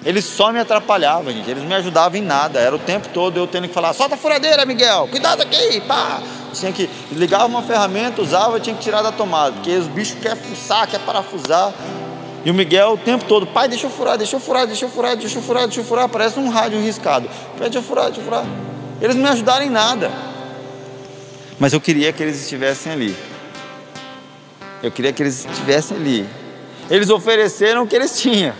Eles 0.05 0.25
só 0.25 0.51
me 0.51 0.59
atrapalhavam, 0.59 1.31
gente. 1.31 1.49
Eles 1.49 1.63
me 1.63 1.73
ajudavam 1.73 2.19
em 2.19 2.23
nada. 2.23 2.59
Era 2.59 2.75
o 2.75 2.79
tempo 2.79 3.07
todo 3.09 3.37
eu 3.37 3.47
tendo 3.47 3.67
que 3.67 3.73
falar: 3.73 3.93
solta 3.93 4.15
a 4.15 4.17
furadeira, 4.17 4.65
Miguel, 4.65 5.07
cuidado 5.09 5.41
aqui, 5.41 5.81
pá. 5.81 6.21
Tinha 6.53 6.71
que 6.71 6.89
ligava 7.11 7.45
uma 7.45 7.61
ferramenta, 7.61 8.21
usava, 8.21 8.59
tinha 8.59 8.75
que 8.75 8.81
tirar 8.81 9.01
da 9.01 9.11
tomada, 9.11 9.53
porque 9.53 9.71
os 9.71 9.87
bichos 9.87 10.17
querem 10.21 10.37
fuçar, 10.37 10.87
querem 10.87 11.05
parafusar. 11.05 11.73
E 12.43 12.49
o 12.49 12.53
Miguel 12.53 12.93
o 12.93 12.97
tempo 12.97 13.25
todo, 13.25 13.45
pai, 13.45 13.67
deixa 13.67 13.85
eu 13.85 13.89
furar, 13.91 14.17
deixa 14.17 14.35
eu 14.35 14.39
furar, 14.39 14.65
deixa 14.65 14.85
eu 14.85 14.89
furar, 14.89 15.15
deixa 15.15 15.37
eu 15.37 15.43
furar, 15.43 15.63
deixa 15.63 15.79
eu 15.81 15.85
furar, 15.85 16.09
parece 16.09 16.39
um 16.39 16.49
rádio 16.49 16.79
riscado. 16.81 17.29
Deixa 17.57 17.77
eu 17.77 17.83
furar, 17.83 18.05
deixa 18.05 18.21
eu 18.21 18.25
furar. 18.25 18.45
Eles 18.99 19.15
não 19.15 19.23
me 19.23 19.29
ajudaram 19.29 19.65
em 19.65 19.69
nada. 19.69 20.11
Mas 21.59 21.73
eu 21.73 21.79
queria 21.79 22.11
que 22.11 22.23
eles 22.23 22.41
estivessem 22.41 22.91
ali. 22.91 23.15
Eu 24.81 24.91
queria 24.91 25.13
que 25.13 25.21
eles 25.21 25.45
estivessem 25.45 25.95
ali. 25.95 26.27
Eles 26.89 27.09
ofereceram 27.09 27.83
o 27.83 27.87
que 27.87 27.95
eles 27.95 28.19
tinham. 28.19 28.53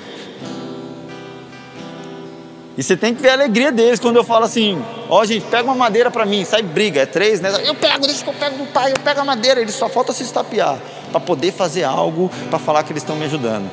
E 2.78 2.84
você 2.84 2.96
tem 2.96 3.14
que 3.14 3.22
ver 3.22 3.30
a 3.30 3.34
alegria 3.34 3.72
deles 3.72 4.00
quando 4.00 4.16
eu 4.16 4.24
falo 4.24 4.46
assim: 4.46 4.82
Ó, 5.10 5.20
oh, 5.20 5.26
gente, 5.26 5.46
pega 5.48 5.64
uma 5.64 5.76
madeira 5.76 6.10
para 6.10 6.26
mim, 6.26 6.46
sai 6.46 6.62
briga, 6.62 7.02
é 7.02 7.06
três, 7.06 7.42
né? 7.42 7.52
Eu 7.66 7.76
pego, 7.76 8.06
deixa 8.08 8.24
que 8.24 8.30
eu 8.30 8.34
pego 8.34 8.58
do 8.58 8.66
pai, 8.68 8.92
eu 8.92 9.00
pego 9.00 9.20
a 9.20 9.26
madeira, 9.26 9.60
eles 9.60 9.76
só 9.76 9.90
falta 9.90 10.14
se 10.14 10.24
estapear 10.24 10.78
para 11.12 11.20
poder 11.20 11.52
fazer 11.52 11.84
algo 11.84 12.32
para 12.50 12.58
falar 12.58 12.84
que 12.84 12.94
eles 12.94 13.04
estão 13.04 13.16
me 13.16 13.26
ajudando. 13.26 13.70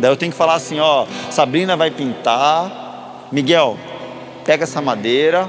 Daí 0.00 0.10
eu 0.10 0.16
tenho 0.16 0.32
que 0.32 0.38
falar 0.38 0.54
assim: 0.54 0.80
Ó, 0.80 1.06
Sabrina 1.30 1.76
vai 1.76 1.92
pintar, 1.92 3.28
Miguel, 3.30 3.78
pega 4.44 4.64
essa 4.64 4.80
madeira, 4.82 5.48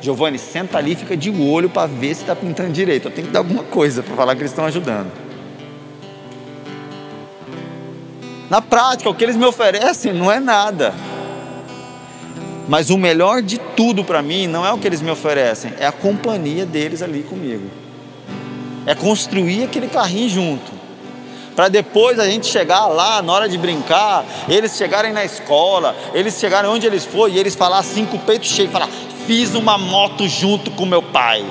Giovanni, 0.00 0.38
senta 0.38 0.78
ali 0.78 0.92
e 0.92 0.96
fica 0.96 1.16
de 1.16 1.30
olho 1.30 1.68
para 1.68 1.88
ver 1.88 2.14
se 2.14 2.20
está 2.20 2.36
pintando 2.36 2.70
direito. 2.70 3.08
Eu 3.08 3.12
tenho 3.12 3.26
que 3.26 3.32
dar 3.32 3.40
alguma 3.40 3.64
coisa 3.64 4.04
para 4.04 4.14
falar 4.14 4.36
que 4.36 4.42
eles 4.42 4.52
estão 4.52 4.66
ajudando. 4.66 5.10
Na 8.48 8.62
prática, 8.62 9.10
o 9.10 9.14
que 9.14 9.24
eles 9.24 9.36
me 9.36 9.44
oferecem 9.44 10.12
não 10.12 10.30
é 10.30 10.38
nada. 10.38 10.94
Mas 12.70 12.88
o 12.88 12.96
melhor 12.96 13.42
de 13.42 13.58
tudo 13.58 14.04
para 14.04 14.22
mim 14.22 14.46
não 14.46 14.64
é 14.64 14.72
o 14.72 14.78
que 14.78 14.86
eles 14.86 15.02
me 15.02 15.10
oferecem, 15.10 15.72
é 15.80 15.86
a 15.86 15.90
companhia 15.90 16.64
deles 16.64 17.02
ali 17.02 17.24
comigo. 17.24 17.68
É 18.86 18.94
construir 18.94 19.64
aquele 19.64 19.88
carrinho 19.88 20.28
junto. 20.28 20.70
Para 21.56 21.66
depois 21.66 22.20
a 22.20 22.26
gente 22.26 22.46
chegar 22.46 22.86
lá 22.86 23.20
na 23.22 23.32
hora 23.32 23.48
de 23.48 23.58
brincar, 23.58 24.24
eles 24.48 24.76
chegarem 24.76 25.12
na 25.12 25.24
escola, 25.24 25.96
eles 26.14 26.38
chegarem 26.38 26.70
onde 26.70 26.86
eles 26.86 27.04
forem 27.04 27.34
e 27.34 27.40
eles 27.40 27.56
falar 27.56 27.80
assim 27.80 28.06
com 28.06 28.16
o 28.16 28.20
peito 28.20 28.46
cheio, 28.46 28.70
falar: 28.70 28.88
"Fiz 29.26 29.56
uma 29.56 29.76
moto 29.76 30.28
junto 30.28 30.70
com 30.70 30.86
meu 30.86 31.02
pai". 31.02 31.44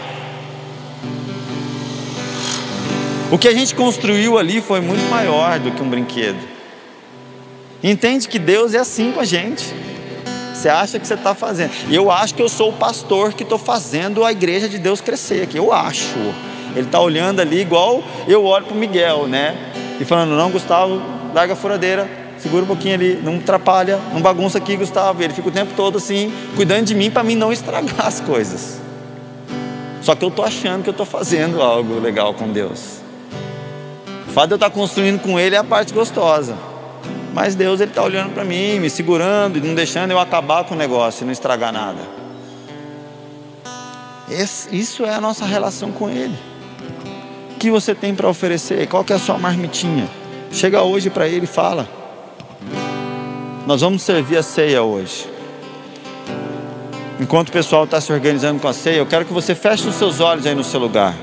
O 3.29 3.37
que 3.37 3.49
a 3.49 3.53
gente 3.53 3.75
construiu 3.75 4.37
ali 4.37 4.61
foi 4.61 4.79
muito 4.79 5.03
maior 5.09 5.59
do 5.59 5.69
que 5.69 5.83
um 5.83 5.89
brinquedo. 5.89 6.39
Entende 7.83 8.25
que 8.25 8.39
Deus 8.39 8.73
é 8.73 8.79
assim 8.79 9.11
com 9.11 9.19
a 9.19 9.25
gente. 9.25 9.65
Você 10.59 10.67
acha 10.67 10.99
que 10.99 11.07
você 11.07 11.13
está 11.13 11.33
fazendo. 11.33 11.71
E 11.87 11.95
eu 11.95 12.11
acho 12.11 12.35
que 12.35 12.41
eu 12.41 12.49
sou 12.49 12.71
o 12.71 12.73
pastor 12.73 13.31
que 13.31 13.43
estou 13.43 13.57
fazendo 13.57 14.25
a 14.25 14.31
igreja 14.33 14.67
de 14.67 14.77
Deus 14.77 14.99
crescer 14.99 15.43
aqui. 15.43 15.55
Eu 15.57 15.71
acho. 15.71 16.17
Ele 16.75 16.85
está 16.85 16.99
olhando 16.99 17.39
ali 17.39 17.61
igual 17.61 18.03
eu 18.27 18.43
olho 18.43 18.65
para 18.65 18.75
o 18.75 18.77
Miguel, 18.77 19.25
né? 19.25 19.55
E 20.01 20.03
falando, 20.03 20.31
não, 20.31 20.51
Gustavo, 20.51 21.01
larga 21.33 21.53
a 21.53 21.55
furadeira, 21.55 22.09
segura 22.37 22.65
um 22.65 22.67
pouquinho 22.67 22.95
ali, 22.95 23.21
não 23.23 23.37
atrapalha, 23.37 24.01
não 24.11 24.21
bagunça 24.21 24.57
aqui, 24.57 24.75
Gustavo. 24.75 25.23
Ele 25.23 25.31
fica 25.31 25.47
o 25.47 25.51
tempo 25.51 25.71
todo 25.77 25.97
assim, 25.97 26.29
cuidando 26.57 26.87
de 26.87 26.93
mim 26.93 27.09
para 27.09 27.23
mim 27.23 27.35
não 27.35 27.53
estragar 27.53 28.05
as 28.05 28.19
coisas. 28.19 28.81
Só 30.01 30.13
que 30.13 30.25
eu 30.25 30.29
estou 30.29 30.43
achando 30.43 30.83
que 30.83 30.89
eu 30.89 30.91
estou 30.91 31.05
fazendo 31.05 31.61
algo 31.61 32.01
legal 32.01 32.33
com 32.33 32.51
Deus. 32.51 32.97
O 34.27 34.31
fato 34.33 34.47
de 34.47 34.53
eu 34.55 34.57
estar 34.57 34.69
tá 34.69 34.75
construindo 34.75 35.21
com 35.21 35.39
Ele 35.39 35.55
é 35.55 35.59
a 35.59 35.63
parte 35.63 35.93
gostosa. 35.93 36.68
Mas 37.33 37.55
Deus 37.55 37.79
ele 37.79 37.91
está 37.91 38.03
olhando 38.03 38.33
para 38.33 38.43
mim, 38.43 38.79
me 38.79 38.89
segurando 38.89 39.57
e 39.57 39.61
não 39.61 39.75
deixando 39.75 40.11
eu 40.11 40.19
acabar 40.19 40.63
com 40.63 40.75
o 40.75 40.77
negócio 40.77 41.23
e 41.23 41.25
não 41.25 41.31
estragar 41.31 41.71
nada. 41.71 41.99
Esse, 44.29 44.75
isso 44.75 45.05
é 45.05 45.13
a 45.13 45.21
nossa 45.21 45.45
relação 45.45 45.91
com 45.91 46.09
Ele. 46.09 46.37
O 47.55 47.59
que 47.59 47.71
você 47.71 47.95
tem 47.95 48.13
para 48.13 48.27
oferecer? 48.27 48.87
Qual 48.87 49.03
que 49.03 49.11
é 49.11 49.15
a 49.15 49.19
sua 49.19 49.37
marmitinha? 49.37 50.07
Chega 50.51 50.81
hoje 50.83 51.09
para 51.09 51.27
Ele 51.27 51.45
e 51.45 51.47
fala. 51.47 51.87
Nós 53.65 53.81
vamos 53.81 54.01
servir 54.01 54.37
a 54.37 54.43
ceia 54.43 54.83
hoje. 54.83 55.29
Enquanto 57.19 57.49
o 57.49 57.51
pessoal 57.51 57.83
está 57.83 57.99
se 57.99 58.13
organizando 58.13 58.61
com 58.61 58.67
a 58.67 58.73
ceia, 58.73 58.97
eu 58.97 59.05
quero 59.05 59.25
que 59.25 59.33
você 59.33 59.53
feche 59.53 59.87
os 59.87 59.95
seus 59.95 60.19
olhos 60.19 60.45
aí 60.45 60.55
no 60.55 60.63
seu 60.63 60.79
lugar. 60.79 61.15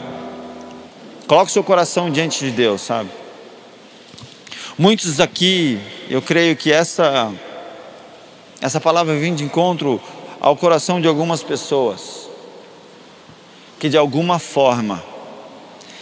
Coloque 1.27 1.51
o 1.51 1.53
seu 1.53 1.65
coração 1.65 2.11
diante 2.11 2.45
de 2.45 2.51
Deus, 2.51 2.83
sabe? 2.83 3.09
Muitos 4.79 5.21
aqui, 5.21 5.81
eu 6.11 6.21
creio 6.21 6.55
que 6.55 6.71
essa 6.71 7.33
essa 8.61 8.79
palavra 8.79 9.19
vem 9.19 9.35
de 9.35 9.43
encontro 9.43 9.99
ao 10.39 10.55
coração 10.55 11.01
de 11.01 11.09
algumas 11.09 11.43
pessoas 11.43 12.29
que 13.79 13.89
de 13.89 13.97
alguma 13.97 14.39
forma 14.39 15.03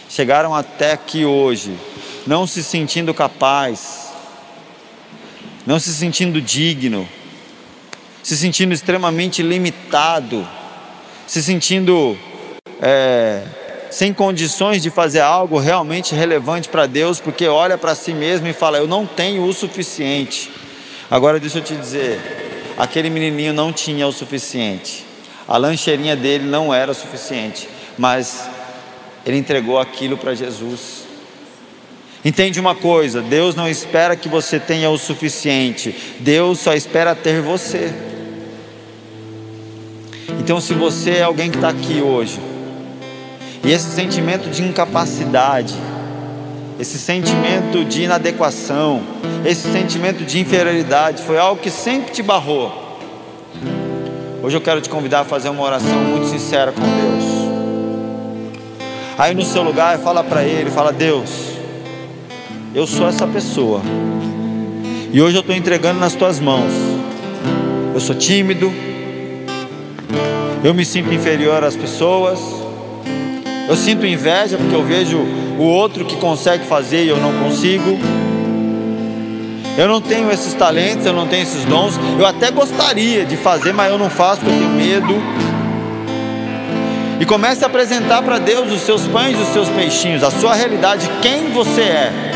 chegaram 0.09 0.53
até 0.53 0.91
aqui 0.91 1.23
hoje, 1.23 1.73
não 2.27 2.45
se 2.45 2.61
sentindo 2.61 3.13
capaz, 3.13 4.11
não 5.65 5.79
se 5.79 5.93
sentindo 5.93 6.41
digno, 6.41 7.07
se 8.21 8.35
sentindo 8.35 8.73
extremamente 8.73 9.41
limitado, 9.41 10.45
se 11.25 11.41
sentindo 11.41 12.17
é, 12.81 13.41
sem 13.95 14.11
condições 14.11 14.83
de 14.83 14.89
fazer 14.89 15.21
algo 15.21 15.57
realmente 15.57 16.13
relevante 16.13 16.67
para 16.67 16.85
Deus, 16.85 17.21
porque 17.21 17.47
olha 17.47 17.77
para 17.77 17.95
si 17.95 18.13
mesmo 18.13 18.45
e 18.45 18.51
fala: 18.51 18.77
Eu 18.77 18.85
não 18.85 19.05
tenho 19.05 19.45
o 19.45 19.53
suficiente. 19.53 20.51
Agora, 21.09 21.39
deixa 21.39 21.59
eu 21.59 21.63
te 21.63 21.73
dizer: 21.77 22.19
aquele 22.77 23.09
menininho 23.09 23.53
não 23.53 23.71
tinha 23.71 24.05
o 24.05 24.11
suficiente, 24.11 25.05
a 25.47 25.55
lancheirinha 25.55 26.13
dele 26.13 26.43
não 26.43 26.73
era 26.73 26.91
o 26.91 26.93
suficiente, 26.93 27.69
mas 27.97 28.49
ele 29.25 29.37
entregou 29.37 29.79
aquilo 29.79 30.17
para 30.17 30.35
Jesus. 30.35 31.05
Entende 32.25 32.59
uma 32.59 32.75
coisa: 32.75 33.21
Deus 33.21 33.55
não 33.55 33.65
espera 33.65 34.17
que 34.17 34.27
você 34.27 34.59
tenha 34.59 34.89
o 34.89 34.97
suficiente, 34.97 35.95
Deus 36.19 36.59
só 36.59 36.73
espera 36.73 37.15
ter 37.15 37.41
você. 37.41 37.93
Então, 40.37 40.59
se 40.59 40.73
você 40.73 41.11
é 41.11 41.23
alguém 41.23 41.49
que 41.49 41.55
está 41.55 41.69
aqui 41.69 42.01
hoje, 42.01 42.54
e 43.65 43.71
esse 43.71 43.89
sentimento 43.89 44.47
de 44.47 44.61
incapacidade, 44.61 45.73
esse 46.79 46.99
sentimento 46.99 47.83
de 47.83 48.03
inadequação, 48.03 49.01
esse 49.43 49.71
sentimento 49.71 50.23
de 50.23 50.39
inferioridade 50.39 51.23
foi 51.23 51.39
algo 51.39 51.59
que 51.59 51.71
sempre 51.71 52.13
te 52.13 52.21
barrou. 52.21 52.71
Hoje 54.43 54.55
eu 54.55 54.61
quero 54.61 54.81
te 54.81 54.87
convidar 54.87 55.21
a 55.21 55.25
fazer 55.25 55.49
uma 55.49 55.63
oração 55.63 55.97
muito 55.97 56.27
sincera 56.27 56.71
com 56.71 56.81
Deus. 56.81 57.25
Aí 59.17 59.33
no 59.33 59.41
seu 59.41 59.63
lugar, 59.63 59.97
fala 59.97 60.23
para 60.23 60.43
Ele, 60.43 60.69
fala: 60.69 60.93
Deus, 60.93 61.31
eu 62.75 62.85
sou 62.85 63.07
essa 63.07 63.25
pessoa. 63.25 63.81
E 65.11 65.19
hoje 65.19 65.37
eu 65.37 65.41
estou 65.41 65.55
entregando 65.55 65.99
nas 65.99 66.13
tuas 66.13 66.39
mãos. 66.39 66.71
Eu 67.95 67.99
sou 67.99 68.13
tímido. 68.13 68.71
Eu 70.63 70.71
me 70.75 70.85
sinto 70.85 71.11
inferior 71.11 71.63
às 71.63 71.75
pessoas. 71.75 72.64
Eu 73.67 73.75
sinto 73.75 74.05
inveja 74.05 74.57
porque 74.57 74.75
eu 74.75 74.83
vejo 74.83 75.17
o 75.57 75.63
outro 75.63 76.05
que 76.05 76.15
consegue 76.17 76.65
fazer 76.65 77.05
e 77.05 77.09
eu 77.09 77.17
não 77.17 77.33
consigo. 77.43 77.97
Eu 79.75 79.87
não 79.87 79.99
tenho 79.99 80.31
esses 80.31 80.53
talentos, 80.53 81.05
eu 81.05 81.13
não 81.13 81.27
tenho 81.27 81.43
esses 81.43 81.65
dons. 81.65 81.99
Eu 82.17 82.25
até 82.25 82.51
gostaria 82.51 83.25
de 83.25 83.35
fazer, 83.35 83.73
mas 83.73 83.91
eu 83.91 83.97
não 83.97 84.09
faço 84.09 84.41
porque 84.41 84.53
eu 84.53 84.59
tenho 84.59 84.71
medo. 84.71 85.15
E 87.19 87.25
comece 87.25 87.63
a 87.63 87.67
apresentar 87.67 88.21
para 88.21 88.37
Deus 88.37 88.71
os 88.71 88.81
seus 88.81 89.07
pães 89.07 89.37
e 89.37 89.41
os 89.41 89.47
seus 89.47 89.69
peixinhos, 89.69 90.23
a 90.23 90.29
sua 90.29 90.53
realidade, 90.53 91.09
quem 91.21 91.49
você 91.51 91.81
é. 91.81 92.31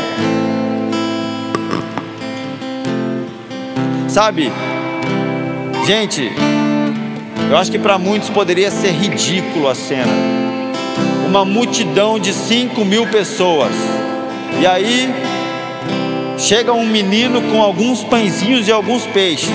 Sabe, 4.08 4.50
gente, 5.86 6.32
eu 7.48 7.56
acho 7.56 7.70
que 7.70 7.78
para 7.78 7.96
muitos 7.98 8.28
poderia 8.30 8.70
ser 8.70 8.90
ridículo 8.90 9.68
a 9.68 9.74
cena 9.74 10.39
uma 11.30 11.44
multidão 11.44 12.18
de 12.18 12.32
5 12.32 12.84
mil 12.84 13.06
pessoas. 13.06 13.72
E 14.60 14.66
aí 14.66 15.14
chega 16.36 16.72
um 16.72 16.84
menino 16.84 17.40
com 17.42 17.62
alguns 17.62 18.02
pãezinhos 18.02 18.66
e 18.66 18.72
alguns 18.72 19.06
peixes. 19.06 19.48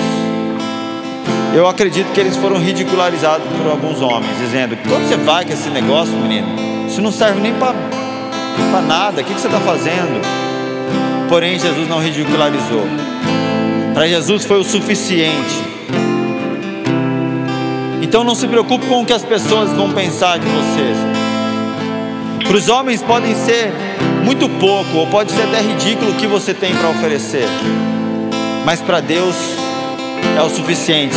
Eu 1.54 1.68
acredito 1.68 2.10
que 2.12 2.20
eles 2.20 2.34
foram 2.36 2.56
ridicularizados 2.58 3.46
por 3.58 3.70
alguns 3.70 4.00
homens, 4.00 4.38
dizendo: 4.38 4.76
Quando 4.88 5.06
você 5.06 5.16
vai 5.18 5.44
com 5.44 5.52
esse 5.52 5.68
negócio, 5.68 6.14
menino? 6.14 6.48
Isso 6.88 7.02
não 7.02 7.12
serve 7.12 7.40
nem 7.40 7.52
para 7.54 7.74
nada. 8.86 9.20
O 9.20 9.24
que, 9.24 9.34
que 9.34 9.40
você 9.40 9.46
está 9.46 9.60
fazendo? 9.60 10.20
Porém, 11.28 11.58
Jesus 11.58 11.86
não 11.88 12.00
ridicularizou. 12.00 12.86
Para 13.92 14.08
Jesus 14.08 14.46
foi 14.46 14.58
o 14.58 14.64
suficiente. 14.64 15.62
Então 18.00 18.24
não 18.24 18.34
se 18.34 18.48
preocupe 18.48 18.86
com 18.86 19.02
o 19.02 19.04
que 19.04 19.12
as 19.12 19.24
pessoas 19.24 19.70
vão 19.72 19.92
pensar 19.92 20.38
de 20.38 20.46
vocês. 20.46 21.15
Para 22.46 22.56
os 22.56 22.68
homens 22.68 23.02
podem 23.02 23.34
ser 23.34 23.72
muito 24.24 24.48
pouco, 24.48 24.98
ou 24.98 25.06
pode 25.08 25.32
ser 25.32 25.42
até 25.42 25.60
ridículo 25.60 26.12
o 26.12 26.14
que 26.14 26.26
você 26.26 26.54
tem 26.54 26.74
para 26.74 26.88
oferecer. 26.90 27.48
Mas 28.64 28.80
para 28.80 29.00
Deus 29.00 29.34
é 30.38 30.42
o 30.42 30.48
suficiente. 30.48 31.16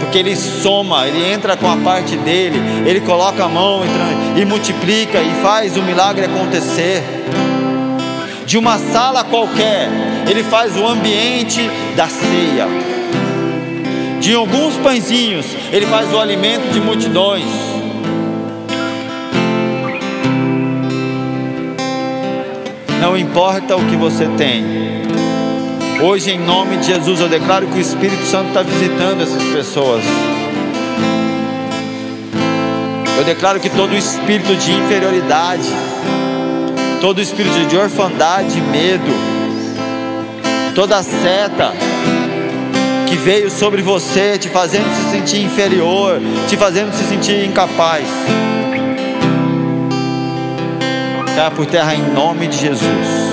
Porque 0.00 0.18
Ele 0.18 0.36
soma, 0.36 1.06
Ele 1.06 1.32
entra 1.32 1.56
com 1.56 1.68
a 1.70 1.76
parte 1.76 2.16
dele, 2.16 2.58
Ele 2.86 3.00
coloca 3.00 3.44
a 3.44 3.48
mão 3.48 3.82
e 4.36 4.44
multiplica 4.44 5.20
e 5.20 5.42
faz 5.42 5.76
o 5.76 5.82
milagre 5.82 6.24
acontecer. 6.24 7.02
De 8.46 8.56
uma 8.56 8.78
sala 8.78 9.24
qualquer, 9.24 9.88
Ele 10.28 10.44
faz 10.44 10.76
o 10.76 10.86
ambiente 10.86 11.68
da 11.96 12.08
ceia. 12.08 12.66
De 14.20 14.34
alguns 14.34 14.76
pãezinhos, 14.76 15.46
Ele 15.72 15.86
faz 15.86 16.12
o 16.12 16.18
alimento 16.18 16.72
de 16.72 16.80
multidões. 16.80 17.69
Não 23.00 23.16
importa 23.16 23.76
o 23.76 23.86
que 23.86 23.96
você 23.96 24.26
tem, 24.36 24.62
hoje, 26.02 26.32
em 26.32 26.38
nome 26.38 26.76
de 26.76 26.86
Jesus, 26.86 27.18
eu 27.20 27.28
declaro 27.28 27.66
que 27.66 27.78
o 27.78 27.80
Espírito 27.80 28.22
Santo 28.26 28.48
está 28.48 28.62
visitando 28.62 29.22
essas 29.22 29.42
pessoas. 29.44 30.04
Eu 33.16 33.24
declaro 33.24 33.58
que 33.58 33.70
todo 33.70 33.96
espírito 33.96 34.54
de 34.54 34.72
inferioridade, 34.72 35.64
todo 37.00 37.22
espírito 37.22 37.66
de 37.68 37.76
orfandade, 37.76 38.60
medo, 38.60 39.12
toda 40.74 41.02
seta 41.02 41.72
que 43.08 43.16
veio 43.16 43.50
sobre 43.50 43.82
você, 43.82 44.38
te 44.38 44.48
fazendo 44.48 44.86
se 44.94 45.10
sentir 45.10 45.42
inferior, 45.42 46.20
te 46.48 46.56
fazendo 46.56 46.94
se 46.94 47.04
sentir 47.04 47.44
incapaz, 47.44 48.06
caia 51.34 51.50
por 51.50 51.66
terra 51.66 51.94
em 51.94 52.02
nome 52.02 52.46
de 52.48 52.56
Jesus. 52.56 53.29